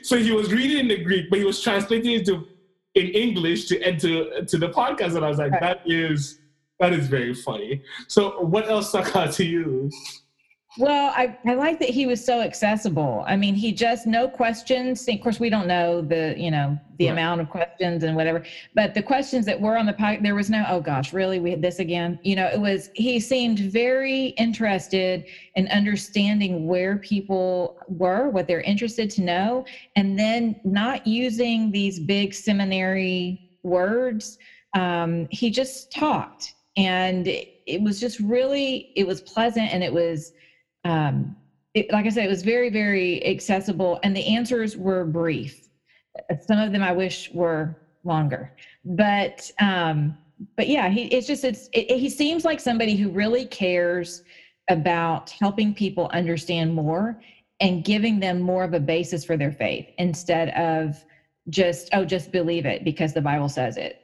so 0.07 0.17
he 0.17 0.31
was 0.31 0.51
reading 0.51 0.79
in 0.84 0.88
the 0.88 1.01
Greek, 1.03 1.29
but 1.29 1.39
he 1.39 1.46
was 1.46 1.62
translating 1.62 2.12
it 2.12 2.25
to 2.27 2.46
in 2.93 3.07
English 3.07 3.65
to 3.69 3.81
enter 3.81 4.46
to 4.51 4.57
the 4.57 4.69
podcast. 4.69 5.15
And 5.15 5.24
I 5.25 5.29
was 5.29 5.39
like, 5.39 5.60
that 5.60 5.79
is 5.86 6.39
that 6.79 6.93
is 6.93 7.07
very 7.07 7.34
funny. 7.34 7.81
So 8.07 8.22
what 8.41 8.69
else 8.69 8.89
stuck 8.89 9.15
out 9.15 9.31
to 9.39 9.46
you? 9.46 9.89
Well, 10.79 11.12
I, 11.15 11.36
I 11.46 11.55
like 11.55 11.79
that 11.79 11.89
he 11.89 12.05
was 12.05 12.24
so 12.24 12.41
accessible. 12.41 13.24
I 13.25 13.36
mean, 13.36 13.55
he 13.55 13.72
just 13.72 14.05
no 14.05 14.27
questions. 14.27 15.07
Of 15.07 15.22
course, 15.22 15.39
we 15.39 15.50
don't 15.50 15.67
know 15.67 16.01
the 16.01 16.36
you 16.38 16.51
know 16.51 16.77
the 17.00 17.05
right. 17.05 17.13
amount 17.13 17.41
of 17.41 17.50
questions 17.50 18.03
and 18.03 18.15
whatever, 18.15 18.43
but 18.75 18.93
the 18.93 19.01
questions 19.01 19.46
that 19.48 19.60
were 19.60 19.75
on 19.75 19.88
the 19.88 19.93
pipe, 19.93 20.22
there 20.22 20.36
was 20.36 20.51
no 20.51 20.63
oh 20.69 20.79
gosh, 20.79 21.13
really 21.13 21.39
we 21.39 21.50
had 21.50 21.63
this 21.63 21.79
again. 21.79 22.19
You 22.22 22.36
know, 22.36 22.48
it 22.48 22.60
was 22.60 22.91
he 22.93 23.19
seemed 23.19 23.60
very 23.60 24.27
interested 24.38 25.25
in 25.55 25.67
understanding 25.69 26.67
where 26.67 26.98
people 26.98 27.79
were, 27.88 28.29
what 28.29 28.48
they're 28.48 28.62
interested 28.62 29.10
to 29.12 29.22
know, 29.22 29.65
and 29.96 30.17
then 30.17 30.60
not 30.63 31.07
using 31.07 31.72
these 31.72 32.00
big 32.00 32.36
seminary 32.36 33.50
words. 33.63 34.38
Um, 34.75 35.27
he 35.31 35.50
just 35.50 35.91
talked, 35.91 36.53
and 36.75 37.27
it, 37.27 37.62
it 37.65 37.81
was 37.81 38.00
just 38.00 38.19
really 38.19 38.91
it 38.96 39.07
was 39.07 39.22
pleasant, 39.22 39.74
and 39.74 39.84
it 39.84 39.91
was 39.91 40.34
um, 40.88 41.36
it, 41.74 41.91
like 41.91 42.06
I 42.06 42.10
said, 42.10 42.25
it 42.25 42.29
was 42.29 42.44
very, 42.44 42.70
very 42.70 43.25
accessible, 43.25 44.00
and 44.03 44.15
the 44.15 44.25
answers 44.36 44.77
were 44.77 45.06
brief. 45.06 45.67
Some 46.48 46.60
of 46.60 46.72
them 46.72 46.82
I 46.82 46.91
wish 46.91 47.32
were 47.34 47.75
longer, 48.03 48.51
but 48.84 49.51
um, 49.60 50.17
but 50.56 50.67
yeah, 50.67 50.89
he 50.89 51.06
it's 51.06 51.27
just 51.27 51.44
it's 51.44 51.70
it, 51.74 51.91
he 51.91 52.10
seems 52.10 52.46
like 52.46 52.60
somebody 52.60 52.96
who 52.96 53.10
really 53.10 53.46
cares 53.46 54.24
about 54.70 55.29
helping 55.29 55.74
people 55.74 56.10
understand 56.13 56.74
more 56.74 57.22
and 57.60 57.84
giving 57.84 58.20
them 58.20 58.39
more 58.39 58.63
of 58.63 58.74
a 58.74 58.79
basis 58.79 59.24
for 59.24 59.38
their 59.38 59.51
faith 59.51 59.88
instead 59.98 60.50
of 60.50 61.03
just 61.50 61.89
oh 61.94 62.03
just 62.03 62.32
believe 62.32 62.65
it 62.65 62.84
because 62.84 63.13
the 63.13 63.22
bible 63.22 63.50
says 63.50 63.77
it. 63.77 64.01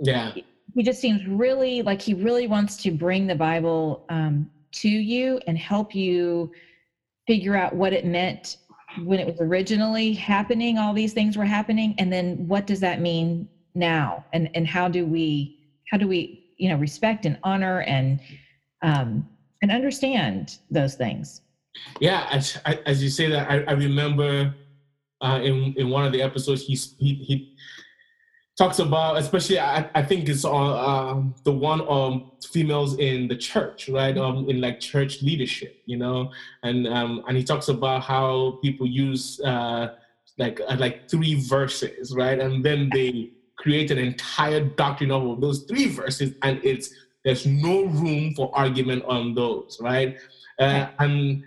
Yeah. 0.00 0.32
He 0.74 0.82
just 0.82 1.00
seems 1.00 1.26
really 1.26 1.82
like 1.82 2.00
he 2.00 2.14
really 2.14 2.46
wants 2.46 2.76
to 2.78 2.90
bring 2.90 3.26
the 3.26 3.34
bible 3.34 4.04
um, 4.08 4.50
to 4.74 4.88
you 4.88 5.40
and 5.46 5.56
help 5.56 5.94
you 5.94 6.50
figure 7.26 7.56
out 7.56 7.74
what 7.74 7.92
it 7.92 8.04
meant 8.04 8.58
when 9.02 9.18
it 9.18 9.26
was 9.26 9.40
originally 9.40 10.12
happening 10.12 10.78
all 10.78 10.92
these 10.92 11.12
things 11.12 11.36
were 11.36 11.44
happening 11.44 11.94
and 11.98 12.12
then 12.12 12.36
what 12.46 12.66
does 12.66 12.80
that 12.80 13.00
mean 13.00 13.48
now? 13.74 14.24
And 14.32 14.48
and 14.54 14.66
how 14.66 14.88
do 14.88 15.04
we 15.04 15.58
how 15.90 15.96
do 15.96 16.06
we 16.06 16.44
you 16.58 16.68
know 16.68 16.76
respect 16.76 17.26
and 17.26 17.38
honor 17.42 17.80
and 17.82 18.20
um 18.82 19.28
and 19.62 19.70
understand 19.70 20.58
those 20.70 20.94
things? 20.94 21.40
Yeah 22.00 22.28
as, 22.30 22.58
as 22.86 23.02
you 23.02 23.10
say 23.10 23.28
that 23.28 23.50
i, 23.50 23.62
I 23.62 23.72
remember 23.72 24.54
uh, 25.20 25.40
in 25.42 25.74
in 25.76 25.90
one 25.90 26.04
of 26.04 26.12
the 26.12 26.22
episodes 26.22 26.62
he 26.62 26.74
he, 26.98 27.14
he 27.14 27.56
talks 28.56 28.78
about, 28.78 29.16
especially 29.16 29.58
I, 29.58 29.88
I 29.94 30.02
think 30.02 30.28
it's 30.28 30.44
on 30.44 31.10
um, 31.10 31.34
the 31.44 31.52
one 31.52 31.80
um 31.88 32.32
females 32.44 32.98
in 32.98 33.28
the 33.28 33.36
church, 33.36 33.88
right? 33.88 34.16
Um, 34.16 34.48
in 34.48 34.60
like 34.60 34.80
church 34.80 35.22
leadership, 35.22 35.82
you 35.86 35.96
know, 35.96 36.30
and 36.62 36.86
um, 36.86 37.24
and 37.26 37.36
he 37.36 37.42
talks 37.42 37.68
about 37.68 38.02
how 38.02 38.58
people 38.62 38.86
use 38.86 39.40
uh 39.40 39.94
like 40.38 40.60
uh, 40.68 40.76
like 40.78 41.08
three 41.10 41.34
verses, 41.34 42.14
right, 42.14 42.38
and 42.38 42.64
then 42.64 42.90
they 42.92 43.30
create 43.56 43.90
an 43.90 43.98
entire 43.98 44.60
doctrine 44.60 45.10
of 45.10 45.40
those 45.40 45.64
three 45.64 45.88
verses, 45.88 46.34
and 46.42 46.60
it's 46.64 46.90
there's 47.24 47.46
no 47.46 47.86
room 47.86 48.34
for 48.34 48.50
argument 48.54 49.04
on 49.06 49.34
those, 49.34 49.78
right? 49.80 50.16
Uh, 50.60 50.86
and 51.00 51.42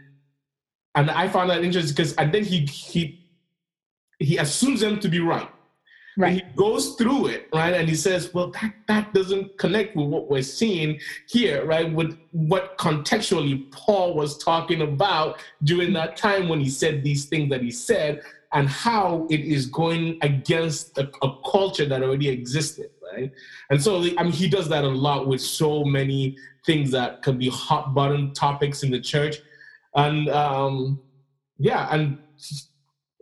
and 0.95 1.11
I 1.11 1.29
found 1.29 1.49
that 1.51 1.63
interesting 1.63 1.95
because 1.95 2.13
and 2.15 2.33
then 2.33 2.43
he 2.43 2.65
he 2.65 3.23
he 4.19 4.37
assumes 4.37 4.81
them 4.81 4.99
to 4.99 5.07
be 5.07 5.19
right 5.19 5.49
Right. 6.17 6.33
he 6.33 6.41
goes 6.55 6.95
through 6.95 7.27
it, 7.27 7.47
right? 7.53 7.75
And 7.75 7.88
he 7.88 7.93
says, 7.93 8.33
well, 8.33 8.50
that, 8.51 8.74
that 8.88 9.13
doesn't 9.13 9.57
connect 9.59 9.95
with 9.95 10.07
what 10.07 10.29
we're 10.29 10.41
seeing 10.41 11.00
here, 11.27 11.63
right? 11.63 11.93
With 11.93 12.17
what 12.31 12.75
contextually 12.79 13.71
Paul 13.71 14.15
was 14.15 14.38
talking 14.39 14.81
about 14.81 15.39
during 15.63 15.93
that 15.93 16.17
time 16.17 16.50
when 16.50 16.59
he 16.59 16.69
said 16.69 17.03
these 17.03 17.25
things 17.25 17.51
that 17.51 17.62
he 17.62 17.69
said 17.69 18.24
and 18.53 18.67
how 18.67 19.27
it 19.29 19.41
is 19.41 19.67
going 19.67 20.17
against 20.24 20.97
a, 20.97 21.07
a 21.21 21.38
culture 21.50 21.86
that 21.86 22.01
already 22.01 22.29
existed, 22.29 22.89
right? 23.13 23.31
And 23.69 23.81
so, 23.81 24.03
I 24.17 24.24
mean, 24.24 24.31
he 24.31 24.47
does 24.47 24.67
that 24.69 24.83
a 24.83 24.89
lot 24.89 25.27
with 25.27 25.41
so 25.41 25.83
many 25.83 26.36
things 26.65 26.89
that 26.91 27.21
can 27.21 27.38
be 27.38 27.50
hot 27.50 27.93
button 27.93 28.33
topics 28.33 28.81
in 28.81 28.89
the 28.89 29.00
church. 29.00 29.38
And 29.95 30.29
um, 30.29 31.00
yeah, 31.57 31.88
and 31.91 32.17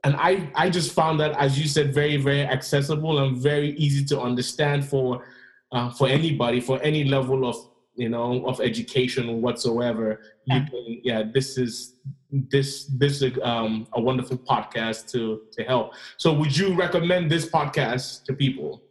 and 0.06 0.16
I, 0.18 0.48
I 0.54 0.70
just 0.70 0.94
found 0.94 1.20
that, 1.20 1.32
as 1.32 1.60
you 1.60 1.68
said, 1.68 1.92
very, 1.92 2.18
very 2.18 2.44
accessible 2.44 3.20
and 3.20 3.36
very 3.36 3.72
easy 3.72 4.06
to 4.06 4.22
understand 4.22 4.86
for 4.86 5.26
uh, 5.72 5.90
for 5.90 6.08
anybody, 6.08 6.62
for 6.62 6.80
any 6.84 7.04
level 7.04 7.46
of 7.46 7.56
you 7.96 8.10
know 8.10 8.46
of 8.46 8.62
education 8.62 9.42
whatsoever. 9.42 10.22
Yeah. 10.46 10.60
You 10.60 10.66
can, 10.70 11.02
yeah, 11.04 11.24
this 11.34 11.58
is 11.58 11.96
this 12.30 12.86
this 12.86 13.24
is 13.24 13.34
um, 13.42 13.88
a 13.94 14.02
wonderful 14.02 14.38
podcast 14.38 15.10
to 15.14 15.42
to 15.54 15.64
help. 15.64 15.94
So, 16.18 16.34
would 16.34 16.56
you 16.56 16.76
recommend 16.76 17.32
this 17.32 17.50
podcast 17.50 18.26
to 18.26 18.34
people? 18.34 18.84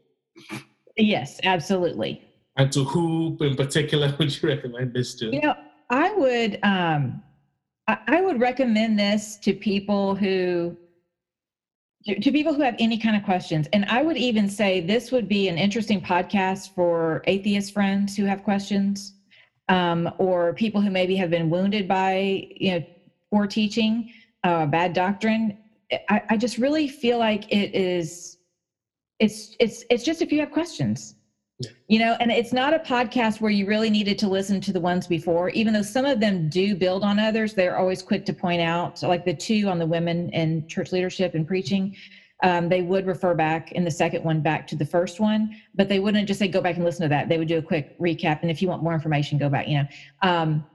Yes, 0.97 1.39
absolutely. 1.45 2.23
And 2.57 2.73
to 2.73 2.83
who 2.83 3.37
in 3.41 3.55
particular 3.55 4.13
would 4.19 4.43
you 4.43 4.49
recommend 4.49 4.93
this 4.95 5.15
to? 5.17 5.27
You 5.27 5.43
know, 5.43 5.55
I 5.91 6.13
would 6.13 6.59
um, 6.65 7.23
I 7.87 8.21
would 8.21 8.41
recommend 8.41 8.99
this 8.99 9.37
to 9.37 9.53
people 9.53 10.17
who 10.17 10.77
to, 12.07 12.33
people 12.33 12.53
who 12.53 12.63
have 12.63 12.77
any 12.79 12.99
kind 12.99 13.17
of 13.17 13.23
questions. 13.23 13.67
And 13.73 13.85
I 13.87 14.03
would 14.03 14.17
even 14.17 14.49
say 14.49 14.81
this 14.81 15.11
would 15.11 15.29
be 15.29 15.49
an 15.49 15.59
interesting 15.59 16.01
podcast 16.01 16.75
for 16.75 17.23
atheist 17.27 17.73
friends 17.73 18.17
who 18.17 18.25
have 18.25 18.43
questions, 18.45 19.15
um, 19.69 20.11
or 20.19 20.53
people 20.55 20.81
who 20.81 20.91
maybe 20.91 21.17
have 21.17 21.31
been 21.31 21.49
wounded 21.49 21.89
by 21.89 22.47
you 22.57 22.73
know 22.73 22.85
poor 23.31 23.47
teaching, 23.47 24.13
uh, 24.45 24.67
bad 24.67 24.93
doctrine. 24.93 25.59
I, 26.09 26.23
I 26.31 26.37
just 26.37 26.59
really 26.59 26.89
feel 26.89 27.19
like 27.19 27.51
it 27.53 27.75
is. 27.75 28.39
It's 29.21 29.57
it's 29.61 29.85
it's 29.91 30.05
just 30.05 30.23
if 30.23 30.33
you 30.33 30.41
have 30.41 30.51
questions, 30.51 31.14
You 31.87 32.01
know, 32.01 32.17
and 32.19 32.33
it's 32.33 32.53
not 32.53 32.75
a 32.75 32.81
podcast 32.81 33.41
where 33.41 33.51
you 33.51 33.67
really 33.67 33.91
needed 33.91 34.19
to 34.19 34.29
listen 34.29 34.61
to 34.63 34.73
the 34.73 34.81
ones 34.81 35.07
before, 35.07 35.51
even 35.51 35.73
though 35.73 35.83
some 35.83 36.05
of 36.05 36.19
them 36.19 36.49
do 36.49 36.75
build 36.75 37.05
on 37.05 37.21
others. 37.21 37.55
They're 37.55 37.79
always 37.79 38.03
quick 38.03 38.25
to 38.27 38.33
point 38.33 38.61
out, 38.61 38.99
so 38.99 39.09
like 39.09 39.25
the 39.25 39.35
two 39.35 39.69
on 39.69 39.79
the 39.79 39.87
women 39.87 40.31
and 40.33 40.69
church 40.69 40.91
leadership 40.91 41.35
and 41.35 41.47
preaching. 41.47 41.95
Um, 42.43 42.69
they 42.69 42.83
would 42.83 43.07
refer 43.07 43.35
back 43.35 43.71
in 43.73 43.85
the 43.85 43.91
second 43.91 44.25
one 44.25 44.43
back 44.43 44.67
to 44.67 44.77
the 44.77 44.85
first 44.85 45.21
one, 45.21 45.55
but 45.75 45.89
they 45.89 46.01
wouldn't 46.01 46.27
just 46.27 46.41
say 46.41 46.49
go 46.49 46.61
back 46.61 46.75
and 46.75 46.85
listen 46.85 47.03
to 47.03 47.09
that. 47.09 47.29
They 47.29 47.39
would 47.39 47.49
do 47.49 47.59
a 47.59 47.63
quick 47.63 47.99
recap, 48.01 48.43
and 48.43 48.51
if 48.51 48.61
you 48.61 48.67
want 48.67 48.83
more 48.83 48.93
information, 48.93 49.39
go 49.39 49.49
back. 49.49 49.69
You 49.69 49.79
know, 49.79 49.87
um, 50.23 50.67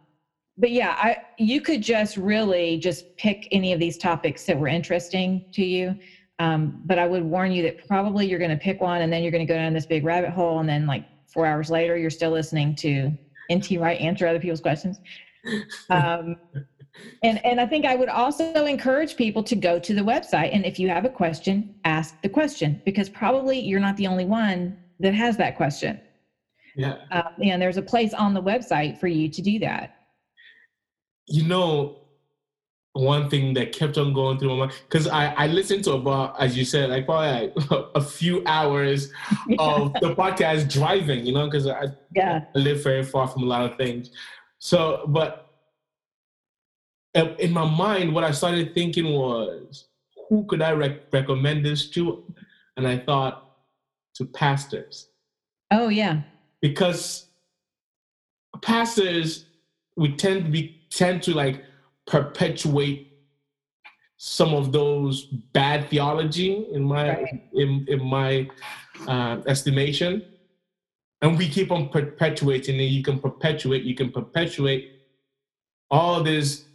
but 0.57 0.71
yeah, 0.71 0.95
I 0.97 1.17
you 1.37 1.59
could 1.59 1.81
just 1.81 2.15
really 2.15 2.77
just 2.77 3.15
pick 3.17 3.47
any 3.51 3.73
of 3.73 3.79
these 3.79 3.97
topics 3.97 4.45
that 4.45 4.57
were 4.57 4.69
interesting 4.69 5.45
to 5.53 5.65
you 5.65 5.99
um, 6.39 6.81
but 6.85 6.97
I 6.97 7.05
would 7.05 7.23
warn 7.23 7.51
you 7.51 7.61
that 7.63 7.85
probably 7.87 8.27
you're 8.27 8.39
going 8.39 8.51
to 8.51 8.57
pick 8.57 8.79
one 8.81 9.01
and 9.01 9.11
then 9.11 9.21
you're 9.21 9.31
going 9.31 9.45
to 9.45 9.51
go 9.53 9.57
down 9.57 9.73
this 9.73 9.85
big 9.85 10.05
rabbit 10.05 10.31
hole. 10.31 10.59
And 10.59 10.67
then, 10.67 10.87
like 10.87 11.05
four 11.27 11.45
hours 11.45 11.69
later, 11.69 11.97
you're 11.97 12.09
still 12.09 12.31
listening 12.31 12.75
to 12.75 13.11
NT 13.53 13.79
Wright 13.79 13.99
answer 13.99 14.25
other 14.25 14.39
people's 14.39 14.61
questions. 14.61 14.99
Um, 15.89 16.35
and, 17.23 17.43
and 17.45 17.61
I 17.61 17.65
think 17.65 17.85
I 17.85 17.95
would 17.95 18.09
also 18.09 18.65
encourage 18.65 19.15
people 19.15 19.41
to 19.43 19.55
go 19.55 19.79
to 19.79 19.93
the 19.93 20.01
website. 20.01 20.53
And 20.53 20.65
if 20.65 20.77
you 20.77 20.89
have 20.89 21.05
a 21.05 21.09
question, 21.09 21.75
ask 21.85 22.21
the 22.21 22.29
question 22.29 22.81
because 22.83 23.07
probably 23.07 23.59
you're 23.59 23.79
not 23.79 23.95
the 23.95 24.07
only 24.07 24.25
one 24.25 24.77
that 24.99 25.13
has 25.13 25.37
that 25.37 25.55
question. 25.55 25.99
Yeah. 26.75 26.97
Um, 27.11 27.33
and 27.41 27.61
there's 27.61 27.77
a 27.77 27.81
place 27.81 28.13
on 28.13 28.33
the 28.33 28.41
website 28.41 28.99
for 28.99 29.07
you 29.07 29.29
to 29.29 29.41
do 29.41 29.59
that. 29.59 29.95
You 31.27 31.43
know, 31.43 31.99
one 32.93 33.29
thing 33.29 33.53
that 33.53 33.71
kept 33.71 33.97
on 33.97 34.13
going 34.13 34.37
through 34.37 34.49
my 34.49 34.55
mind 34.55 34.71
because 34.89 35.07
I, 35.07 35.27
I 35.33 35.47
listened 35.47 35.83
to 35.85 35.93
about 35.93 36.39
as 36.39 36.57
you 36.57 36.65
said 36.65 36.89
like 36.89 37.05
probably 37.05 37.47
like 37.47 37.89
a 37.95 38.01
few 38.01 38.43
hours 38.45 39.11
of 39.59 39.93
the 39.93 40.15
podcast 40.15 40.71
driving 40.71 41.25
you 41.25 41.33
know 41.33 41.45
because 41.45 41.67
I, 41.67 41.87
yeah. 42.15 42.45
I 42.55 42.59
live 42.59 42.83
very 42.83 43.03
far 43.03 43.27
from 43.27 43.43
a 43.43 43.45
lot 43.45 43.71
of 43.71 43.77
things. 43.77 44.11
So 44.57 45.05
but 45.07 45.45
in 47.13 47.51
my 47.51 47.65
mind 47.65 48.13
what 48.13 48.23
I 48.23 48.31
started 48.31 48.73
thinking 48.73 49.13
was 49.13 49.85
who 50.27 50.45
could 50.45 50.61
I 50.61 50.71
rec- 50.71 51.11
recommend 51.11 51.65
this 51.65 51.89
to? 51.91 52.23
And 52.77 52.87
I 52.87 52.97
thought 52.97 53.49
to 54.15 54.25
pastors. 54.25 55.09
Oh 55.71 55.89
yeah. 55.89 56.21
Because 56.61 57.25
pastors 58.61 59.45
we 59.95 60.15
tend 60.15 60.45
to 60.45 60.51
be 60.51 60.81
tend 60.89 61.21
to 61.23 61.33
like 61.33 61.63
perpetuate 62.09 63.05
some 64.17 64.53
of 64.53 64.73
those 64.73 65.23
bad 65.53 65.89
theology 65.89 66.67
in 66.73 66.83
my 66.83 67.09
right. 67.09 67.49
in, 67.53 67.85
in 67.87 68.03
my 68.03 68.49
uh, 69.07 69.37
estimation. 69.47 70.25
And 71.21 71.37
we 71.37 71.47
keep 71.47 71.71
on 71.71 71.89
perpetuating 71.89 72.79
it. 72.79 72.83
You 72.83 73.03
can 73.03 73.19
perpetuate 73.19 73.83
you 73.83 73.95
can 73.95 74.11
perpetuate 74.11 74.99
all 75.91 76.21
this 76.23 76.65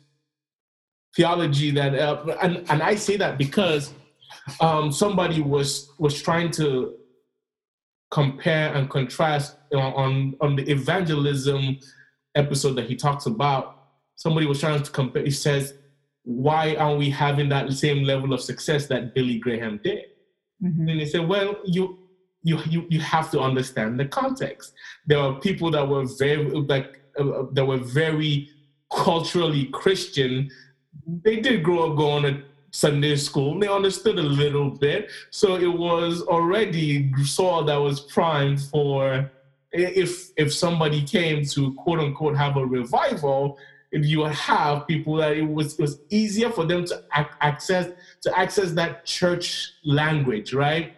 theology 1.16 1.70
that 1.70 1.94
uh, 1.94 2.36
and, 2.42 2.68
and 2.70 2.82
i 2.82 2.94
say 2.94 3.16
that 3.16 3.38
because 3.38 3.92
um, 4.60 4.90
somebody 4.90 5.40
was 5.40 5.92
was 5.98 6.20
trying 6.20 6.50
to 6.50 6.94
compare 8.10 8.74
and 8.74 8.90
contrast 8.90 9.56
know, 9.72 9.94
on 9.94 10.34
on 10.40 10.56
the 10.56 10.68
evangelism 10.70 11.78
episode 12.34 12.74
that 12.74 12.86
he 12.86 12.96
talks 12.96 13.26
about 13.26 13.83
somebody 14.16 14.46
was 14.46 14.60
trying 14.60 14.82
to 14.82 14.90
compare. 14.90 15.24
He 15.24 15.30
says, 15.30 15.74
"Why 16.22 16.74
aren't 16.76 16.98
we 16.98 17.10
having 17.10 17.48
that 17.50 17.72
same 17.72 18.04
level 18.04 18.32
of 18.32 18.40
success 18.40 18.86
that 18.86 19.14
Billy 19.14 19.38
Graham 19.38 19.80
did?" 19.82 20.04
Mm-hmm. 20.62 20.88
And 20.88 21.00
he 21.00 21.06
said, 21.06 21.28
"Well, 21.28 21.56
you." 21.64 21.98
You, 22.46 22.60
you, 22.68 22.86
you 22.90 23.00
have 23.00 23.30
to 23.30 23.40
understand 23.40 23.98
the 23.98 24.04
context. 24.04 24.74
There 25.06 25.18
are 25.18 25.40
people 25.40 25.70
that 25.70 25.88
were 25.88 26.04
very 26.18 26.44
like 26.44 27.00
uh, 27.18 27.44
that 27.52 27.64
were 27.64 27.78
very 27.78 28.50
culturally 28.92 29.64
Christian. 29.72 30.50
They 31.06 31.40
did 31.40 31.62
grow 31.62 31.90
up 31.90 31.96
going 31.96 32.24
to 32.24 32.42
Sunday 32.70 33.16
school. 33.16 33.58
They 33.58 33.68
understood 33.68 34.18
a 34.18 34.22
little 34.22 34.68
bit, 34.68 35.10
so 35.30 35.56
it 35.56 35.72
was 35.72 36.22
already 36.22 37.10
soil 37.24 37.64
that 37.64 37.76
was 37.76 38.00
primed 38.00 38.60
for 38.60 39.30
if 39.72 40.30
if 40.36 40.52
somebody 40.52 41.02
came 41.02 41.44
to 41.46 41.72
quote 41.74 42.00
unquote 42.00 42.36
have 42.36 42.56
a 42.56 42.66
revival, 42.66 43.58
you 44.02 44.24
have 44.24 44.86
people 44.86 45.16
that 45.16 45.36
it 45.36 45.42
was, 45.42 45.78
it 45.78 45.82
was 45.82 46.00
easier 46.10 46.50
for 46.50 46.64
them 46.64 46.84
to 46.86 47.04
access 47.12 47.92
to 48.22 48.38
access 48.38 48.72
that 48.72 49.04
church 49.04 49.72
language, 49.84 50.52
right? 50.54 50.94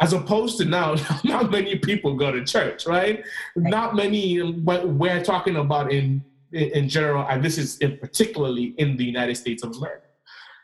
As 0.00 0.12
opposed 0.12 0.56
to 0.58 0.64
now, 0.64 0.96
not 1.24 1.50
many 1.50 1.76
people 1.76 2.14
go 2.14 2.32
to 2.32 2.44
church, 2.44 2.86
right? 2.86 3.22
right. 3.56 3.70
Not 3.70 3.94
many. 3.94 4.38
What 4.38 4.88
we're 4.88 5.22
talking 5.22 5.56
about 5.56 5.92
in 5.92 6.24
in 6.52 6.88
general, 6.88 7.26
and 7.28 7.44
this 7.44 7.58
is 7.58 7.78
in 7.78 7.98
particularly 7.98 8.74
in 8.78 8.96
the 8.96 9.04
United 9.04 9.36
States 9.36 9.62
of 9.62 9.76
America. 9.76 10.06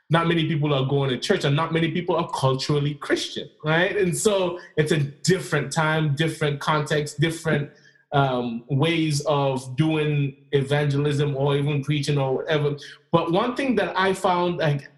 Not 0.08 0.28
many 0.28 0.46
people 0.46 0.72
are 0.72 0.86
going 0.86 1.10
to 1.10 1.18
church, 1.18 1.44
and 1.44 1.56
not 1.56 1.72
many 1.72 1.90
people 1.90 2.16
are 2.16 2.30
culturally 2.30 2.94
Christian, 2.94 3.50
right? 3.64 3.96
And 3.96 4.16
so 4.16 4.60
it's 4.76 4.92
a 4.92 4.98
different 4.98 5.72
time, 5.72 6.14
different 6.14 6.60
context, 6.60 7.18
different 7.18 7.70
um, 8.12 8.64
ways 8.68 9.20
of 9.26 9.76
doing 9.76 10.36
evangelism 10.52 11.36
or 11.36 11.56
even 11.56 11.82
preaching 11.82 12.18
or 12.18 12.36
whatever. 12.36 12.76
But 13.12 13.32
one 13.32 13.56
thing 13.56 13.74
that 13.76 13.98
I 13.98 14.12
found, 14.12 14.58
like, 14.58 14.90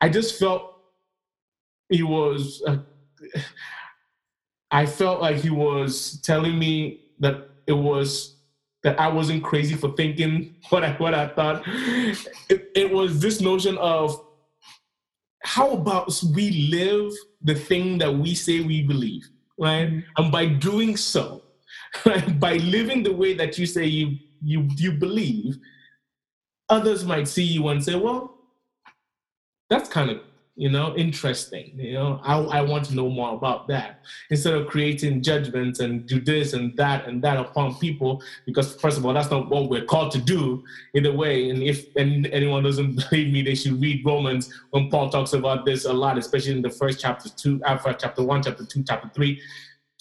I 0.00 0.08
just 0.08 0.38
felt 0.38 0.76
he 1.88 2.02
was, 2.02 2.62
uh, 2.66 2.78
I 4.70 4.86
felt 4.86 5.20
like 5.20 5.36
he 5.36 5.50
was 5.50 6.20
telling 6.22 6.58
me 6.58 7.00
that 7.20 7.48
it 7.66 7.72
was 7.72 8.36
that 8.82 8.98
I 8.98 9.08
wasn't 9.08 9.44
crazy 9.44 9.74
for 9.74 9.92
thinking 9.92 10.56
what 10.70 10.84
I 10.84 10.92
what 10.92 11.14
I 11.14 11.28
thought. 11.28 11.62
It, 12.48 12.70
it 12.74 12.92
was 12.92 13.20
this 13.20 13.40
notion 13.40 13.78
of 13.78 14.24
how 15.44 15.72
about 15.72 16.20
we 16.34 16.68
live 16.70 17.12
the 17.42 17.54
thing 17.54 17.98
that 17.98 18.12
we 18.12 18.34
say 18.34 18.60
we 18.60 18.82
believe, 18.82 19.28
right? 19.58 19.88
Mm-hmm. 19.88 20.00
And 20.16 20.32
by 20.32 20.46
doing 20.46 20.96
so, 20.96 21.41
by 22.38 22.56
living 22.56 23.02
the 23.02 23.12
way 23.12 23.34
that 23.34 23.58
you 23.58 23.66
say 23.66 23.84
you 23.84 24.18
you 24.42 24.68
you 24.76 24.92
believe, 24.92 25.58
others 26.68 27.04
might 27.04 27.28
see 27.28 27.44
you 27.44 27.68
and 27.68 27.82
say, 27.82 27.94
"Well, 27.94 28.34
that's 29.68 29.88
kind 29.88 30.10
of 30.10 30.20
you 30.56 30.70
know 30.70 30.96
interesting. 30.96 31.78
You 31.78 31.92
know, 31.94 32.20
I 32.24 32.38
I 32.38 32.60
want 32.62 32.86
to 32.86 32.94
know 32.94 33.08
more 33.10 33.34
about 33.34 33.68
that." 33.68 34.00
Instead 34.30 34.54
of 34.54 34.68
creating 34.68 35.22
judgments 35.22 35.80
and 35.80 36.06
do 36.06 36.18
this 36.18 36.54
and 36.54 36.74
that 36.76 37.06
and 37.06 37.22
that 37.22 37.36
upon 37.36 37.74
people, 37.76 38.22
because 38.46 38.74
first 38.76 38.96
of 38.96 39.04
all, 39.04 39.12
that's 39.12 39.30
not 39.30 39.50
what 39.50 39.68
we're 39.68 39.84
called 39.84 40.12
to 40.12 40.18
do 40.18 40.64
either 40.94 41.12
way. 41.12 41.50
And 41.50 41.62
if 41.62 41.94
and 41.96 42.26
anyone 42.28 42.64
doesn't 42.64 42.96
believe 43.10 43.32
me, 43.32 43.42
they 43.42 43.54
should 43.54 43.80
read 43.80 44.04
Romans 44.04 44.52
when 44.70 44.90
Paul 44.90 45.10
talks 45.10 45.34
about 45.34 45.66
this 45.66 45.84
a 45.84 45.92
lot, 45.92 46.16
especially 46.16 46.52
in 46.52 46.62
the 46.62 46.70
first 46.70 47.00
chapter 47.00 47.28
two, 47.28 47.60
after 47.64 47.90
uh, 47.90 47.94
chapter 47.94 48.22
one, 48.22 48.42
chapter 48.42 48.64
two, 48.64 48.82
chapter 48.82 49.10
three, 49.14 49.40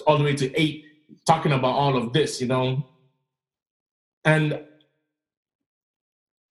all 0.08 0.18
the 0.18 0.24
way 0.24 0.36
to 0.36 0.60
eight 0.60 0.86
talking 1.26 1.52
about 1.52 1.72
all 1.72 1.98
of 1.98 2.14
this, 2.14 2.42
you 2.42 2.48
know. 2.48 2.86
And 4.26 4.62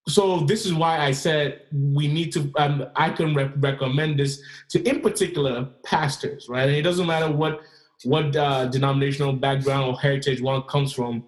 so 0.08 0.40
this 0.40 0.66
is 0.66 0.74
why 0.74 0.98
I 0.98 1.12
said 1.12 1.62
we 1.72 2.08
need 2.08 2.32
to. 2.32 2.50
Um, 2.56 2.86
I 2.96 3.10
can 3.10 3.34
re- 3.34 3.52
recommend 3.56 4.18
this 4.18 4.42
to, 4.70 4.82
in 4.88 5.00
particular, 5.00 5.68
pastors. 5.84 6.48
Right? 6.48 6.68
And 6.68 6.76
it 6.76 6.82
doesn't 6.82 7.06
matter 7.06 7.30
what 7.30 7.60
what 8.04 8.34
uh, 8.34 8.66
denominational 8.66 9.34
background 9.34 9.84
or 9.90 10.00
heritage 10.00 10.40
one 10.40 10.62
comes 10.62 10.92
from. 10.92 11.24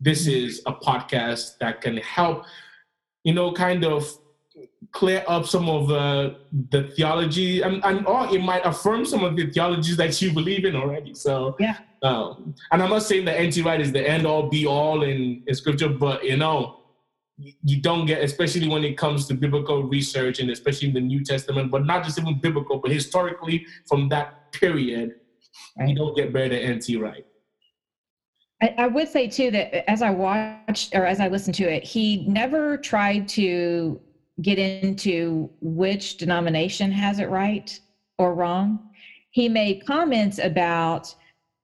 This 0.00 0.26
is 0.26 0.60
a 0.66 0.72
podcast 0.72 1.58
that 1.58 1.80
can 1.80 1.96
help, 1.98 2.44
you 3.24 3.32
know, 3.32 3.52
kind 3.52 3.84
of 3.84 4.06
clear 4.92 5.24
up 5.26 5.46
some 5.46 5.68
of 5.68 5.90
uh, 5.90 6.30
the 6.70 6.84
theology 6.96 7.62
and, 7.62 7.84
and 7.84 8.06
or 8.06 8.26
it 8.34 8.40
might 8.40 8.64
affirm 8.64 9.04
some 9.04 9.24
of 9.24 9.36
the 9.36 9.50
theologies 9.50 9.96
that 9.96 10.20
you 10.20 10.32
believe 10.32 10.64
in 10.64 10.76
already 10.76 11.14
so 11.14 11.56
yeah 11.58 11.78
um, 12.02 12.54
and 12.72 12.82
i'm 12.82 12.90
not 12.90 13.02
saying 13.02 13.24
that 13.24 13.40
NT 13.40 13.64
Wright 13.64 13.80
is 13.80 13.92
the 13.92 14.08
end 14.08 14.26
all 14.26 14.48
be 14.48 14.66
all 14.66 15.02
in, 15.02 15.42
in 15.46 15.54
scripture 15.54 15.88
but 15.88 16.24
you 16.24 16.36
know 16.36 16.82
you 17.38 17.80
don't 17.80 18.06
get 18.06 18.22
especially 18.22 18.68
when 18.68 18.84
it 18.84 18.96
comes 18.96 19.26
to 19.26 19.34
biblical 19.34 19.84
research 19.84 20.40
and 20.40 20.50
especially 20.50 20.88
in 20.88 20.94
the 20.94 21.00
new 21.00 21.22
testament 21.22 21.70
but 21.70 21.84
not 21.84 22.04
just 22.04 22.18
even 22.18 22.38
biblical 22.40 22.78
but 22.78 22.90
historically 22.90 23.66
from 23.86 24.08
that 24.08 24.52
period 24.52 25.14
right. 25.78 25.88
you 25.88 25.94
don't 25.94 26.16
get 26.16 26.32
better 26.32 26.48
than 26.48 26.78
NT 26.78 27.00
Wright 27.00 27.26
I, 28.62 28.74
I 28.78 28.86
would 28.86 29.08
say 29.08 29.28
too 29.28 29.50
that 29.50 29.90
as 29.90 30.00
I 30.00 30.10
watched 30.10 30.94
or 30.94 31.04
as 31.04 31.20
I 31.20 31.28
listened 31.28 31.56
to 31.56 31.64
it, 31.64 31.84
he 31.84 32.24
never 32.26 32.78
tried 32.78 33.28
to 33.30 34.00
get 34.42 34.58
into 34.58 35.50
which 35.60 36.18
denomination 36.18 36.90
has 36.92 37.18
it 37.18 37.28
right 37.30 37.78
or 38.18 38.34
wrong. 38.34 38.90
He 39.30 39.48
made 39.48 39.86
comments 39.86 40.38
about, 40.38 41.14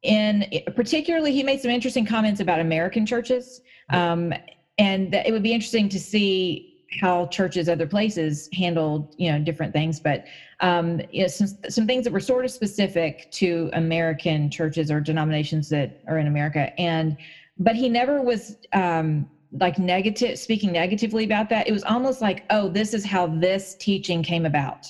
in 0.03 0.47
particularly, 0.75 1.33
he 1.33 1.43
made 1.43 1.61
some 1.61 1.71
interesting 1.71 2.07
comments 2.07 2.41
about 2.41 2.61
American 2.61 3.07
churches. 3.07 3.61
Um, 3.91 4.33
and 4.79 5.15
it 5.15 5.33
would 5.33 5.43
be 5.43 5.53
interesting 5.53 5.89
to 5.91 6.01
see 6.01 6.73
how 7.01 7.27
churches 7.27 7.69
other 7.69 7.87
places 7.87 8.49
handled 8.53 9.15
you 9.17 9.33
know 9.33 9.39
different 9.39 9.73
things 9.73 9.99
but 9.99 10.27
um, 10.61 11.01
you 11.11 11.23
know, 11.23 11.27
some, 11.27 11.49
some 11.69 11.87
things 11.87 12.05
that 12.05 12.13
were 12.13 12.21
sort 12.21 12.45
of 12.45 12.51
specific 12.51 13.31
to 13.33 13.71
american 13.73 14.51
churches 14.51 14.91
or 14.91 15.01
denominations 15.01 15.69
that 15.71 16.03
are 16.07 16.19
in 16.19 16.27
america 16.27 16.79
and 16.79 17.17
but 17.59 17.77
he 17.77 17.89
never 17.89 18.21
was 18.21 18.57
um, 18.73 19.29
like 19.61 19.79
negative 19.79 20.39
speaking 20.39 20.73
negatively 20.73 21.25
about 21.25 21.49
that 21.49 21.69
it 21.69 21.73
was 21.73 21.85
almost 21.85 22.21
like 22.21 22.45
oh 22.51 22.69
this 22.69 22.95
is 22.95 23.05
how 23.05 23.27
this 23.27 23.75
teaching 23.75 24.23
came 24.23 24.47
about 24.47 24.87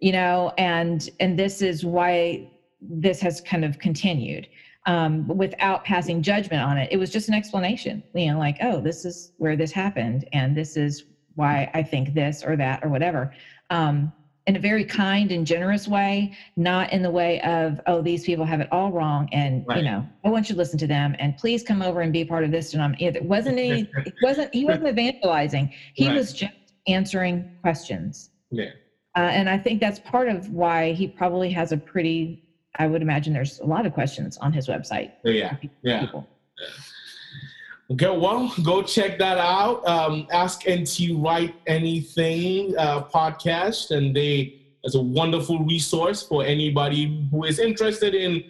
you 0.00 0.10
know 0.10 0.52
and 0.58 1.10
and 1.20 1.38
this 1.38 1.62
is 1.62 1.84
why 1.84 2.50
this 2.80 3.20
has 3.20 3.40
kind 3.40 3.64
of 3.64 3.78
continued 3.78 4.48
um, 4.86 5.26
without 5.28 5.84
passing 5.84 6.22
judgment 6.22 6.62
on 6.62 6.76
it. 6.76 6.88
It 6.92 6.98
was 6.98 7.10
just 7.10 7.28
an 7.28 7.34
explanation, 7.34 8.02
you 8.14 8.32
know, 8.32 8.38
like, 8.38 8.58
oh, 8.60 8.80
this 8.80 9.04
is 9.04 9.32
where 9.38 9.56
this 9.56 9.72
happened, 9.72 10.28
and 10.32 10.56
this 10.56 10.76
is 10.76 11.04
why 11.34 11.70
I 11.74 11.82
think 11.82 12.14
this 12.14 12.44
or 12.44 12.56
that 12.56 12.84
or 12.84 12.88
whatever. 12.88 13.32
Um, 13.70 14.12
in 14.46 14.56
a 14.56 14.58
very 14.58 14.84
kind 14.84 15.32
and 15.32 15.46
generous 15.46 15.88
way, 15.88 16.36
not 16.56 16.92
in 16.92 17.02
the 17.02 17.10
way 17.10 17.40
of, 17.40 17.80
oh, 17.86 18.02
these 18.02 18.24
people 18.24 18.44
have 18.44 18.60
it 18.60 18.68
all 18.70 18.92
wrong, 18.92 19.28
and 19.32 19.64
right. 19.66 19.78
you 19.78 19.84
know, 19.84 20.06
I 20.24 20.28
want 20.28 20.48
you 20.48 20.54
to 20.54 20.58
listen 20.58 20.78
to 20.80 20.86
them, 20.86 21.16
and 21.18 21.36
please 21.36 21.62
come 21.62 21.80
over 21.80 22.02
and 22.02 22.12
be 22.12 22.20
a 22.20 22.26
part 22.26 22.44
of 22.44 22.50
this. 22.50 22.74
And 22.74 22.82
I'm, 22.82 22.94
it 22.98 23.24
wasn't 23.24 23.58
any, 23.58 23.90
it 24.04 24.14
wasn't, 24.22 24.54
he 24.54 24.64
wasn't 24.64 24.88
evangelizing. 24.88 25.72
He 25.94 26.08
right. 26.08 26.16
was 26.16 26.32
just 26.32 26.52
answering 26.86 27.50
questions. 27.62 28.30
Yeah. 28.50 28.70
Uh, 29.16 29.20
and 29.20 29.48
I 29.48 29.56
think 29.56 29.80
that's 29.80 30.00
part 30.00 30.28
of 30.28 30.50
why 30.50 30.92
he 30.92 31.06
probably 31.06 31.50
has 31.50 31.72
a 31.72 31.76
pretty 31.76 32.44
I 32.76 32.86
would 32.86 33.02
imagine 33.02 33.32
there's 33.32 33.60
a 33.60 33.66
lot 33.66 33.86
of 33.86 33.92
questions 33.92 34.36
on 34.38 34.52
his 34.52 34.66
website. 34.66 35.12
Yeah, 35.24 35.56
yeah. 35.82 36.06
Okay, 37.94 38.10
well, 38.10 38.52
go 38.64 38.82
check 38.82 39.20
that 39.20 39.38
out. 39.38 39.86
Um, 39.86 40.26
Ask 40.32 40.68
NT 40.68 41.12
Wright 41.14 41.54
Anything 41.68 42.76
uh, 42.76 43.04
podcast, 43.04 43.92
and 43.92 44.16
they 44.16 44.62
as 44.84 44.96
a 44.96 45.00
wonderful 45.00 45.60
resource 45.60 46.20
for 46.20 46.44
anybody 46.44 47.28
who 47.30 47.44
is 47.44 47.60
interested 47.60 48.16
in 48.16 48.42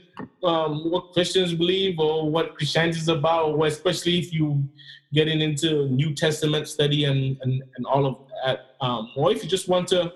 um, 0.43 0.91
what 0.91 1.13
Christians 1.13 1.53
believe 1.53 1.99
or 1.99 2.31
what 2.31 2.57
Christianity 2.57 2.99
is 2.99 3.09
about, 3.09 3.51
or 3.51 3.67
especially 3.67 4.19
if 4.19 4.33
you 4.33 4.67
getting 5.13 5.43
into 5.43 5.89
New 5.89 6.15
Testament 6.15 6.67
study 6.67 7.05
and, 7.05 7.37
and, 7.43 7.63
and 7.77 7.85
all 7.85 8.07
of 8.07 8.17
that, 8.47 8.77
um, 8.81 9.11
or 9.15 9.31
if 9.31 9.43
you 9.43 9.49
just 9.51 9.69
want 9.69 9.89
to 9.89 10.11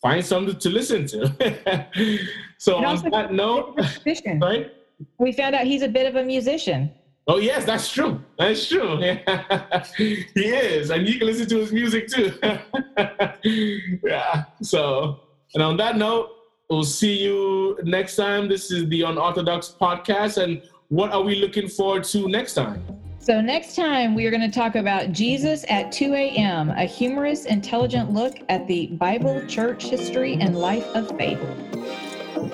find 0.00 0.24
something 0.24 0.56
to 0.56 0.70
listen 0.70 1.08
to. 1.08 2.28
so 2.58 2.76
on 2.76 3.10
that 3.10 3.32
note, 3.32 3.76
right? 4.40 4.72
We 5.18 5.32
found 5.32 5.56
out 5.56 5.66
he's 5.66 5.82
a 5.82 5.88
bit 5.88 6.06
of 6.06 6.14
a 6.14 6.22
musician. 6.22 6.92
Oh 7.26 7.38
yes, 7.38 7.64
that's 7.64 7.90
true. 7.90 8.20
That's 8.38 8.68
true. 8.68 8.98
he 9.96 10.24
is, 10.34 10.90
and 10.90 11.08
you 11.08 11.18
can 11.18 11.26
listen 11.26 11.48
to 11.48 11.58
his 11.58 11.72
music 11.72 12.06
too. 12.06 12.32
yeah. 14.04 14.44
So, 14.60 15.20
and 15.54 15.62
on 15.62 15.78
that 15.78 15.96
note, 15.96 16.30
we'll 16.68 16.84
see 16.84 17.22
you 17.22 17.78
next 17.82 18.16
time. 18.16 18.46
This 18.46 18.70
is 18.70 18.86
the 18.90 19.02
Unorthodox 19.02 19.74
podcast, 19.80 20.42
and 20.42 20.62
what 20.88 21.12
are 21.12 21.22
we 21.22 21.36
looking 21.36 21.66
forward 21.66 22.04
to 22.04 22.28
next 22.28 22.54
time? 22.54 22.84
So, 23.20 23.40
next 23.40 23.74
time 23.74 24.14
we 24.14 24.26
are 24.26 24.30
going 24.30 24.42
to 24.42 24.54
talk 24.54 24.74
about 24.74 25.12
Jesus 25.12 25.64
at 25.70 25.90
2 25.92 26.12
a.m., 26.12 26.68
a 26.68 26.84
humorous, 26.84 27.46
intelligent 27.46 28.12
look 28.12 28.34
at 28.50 28.66
the 28.66 28.88
Bible, 28.88 29.42
church 29.46 29.84
history, 29.84 30.34
and 30.34 30.58
life 30.58 30.84
of 30.94 31.08
faith. 31.16 31.38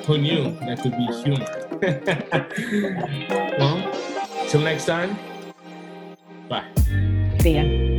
Who 0.06 0.18
knew 0.18 0.56
that 0.61 0.78
could 0.80 0.96
be 0.96 1.06
humor? 1.24 1.56
well, 3.59 3.89
till 4.51 4.61
next 4.61 4.85
time, 4.85 5.17
bye. 6.49 6.65
See 7.39 7.55
ya. 7.55 7.89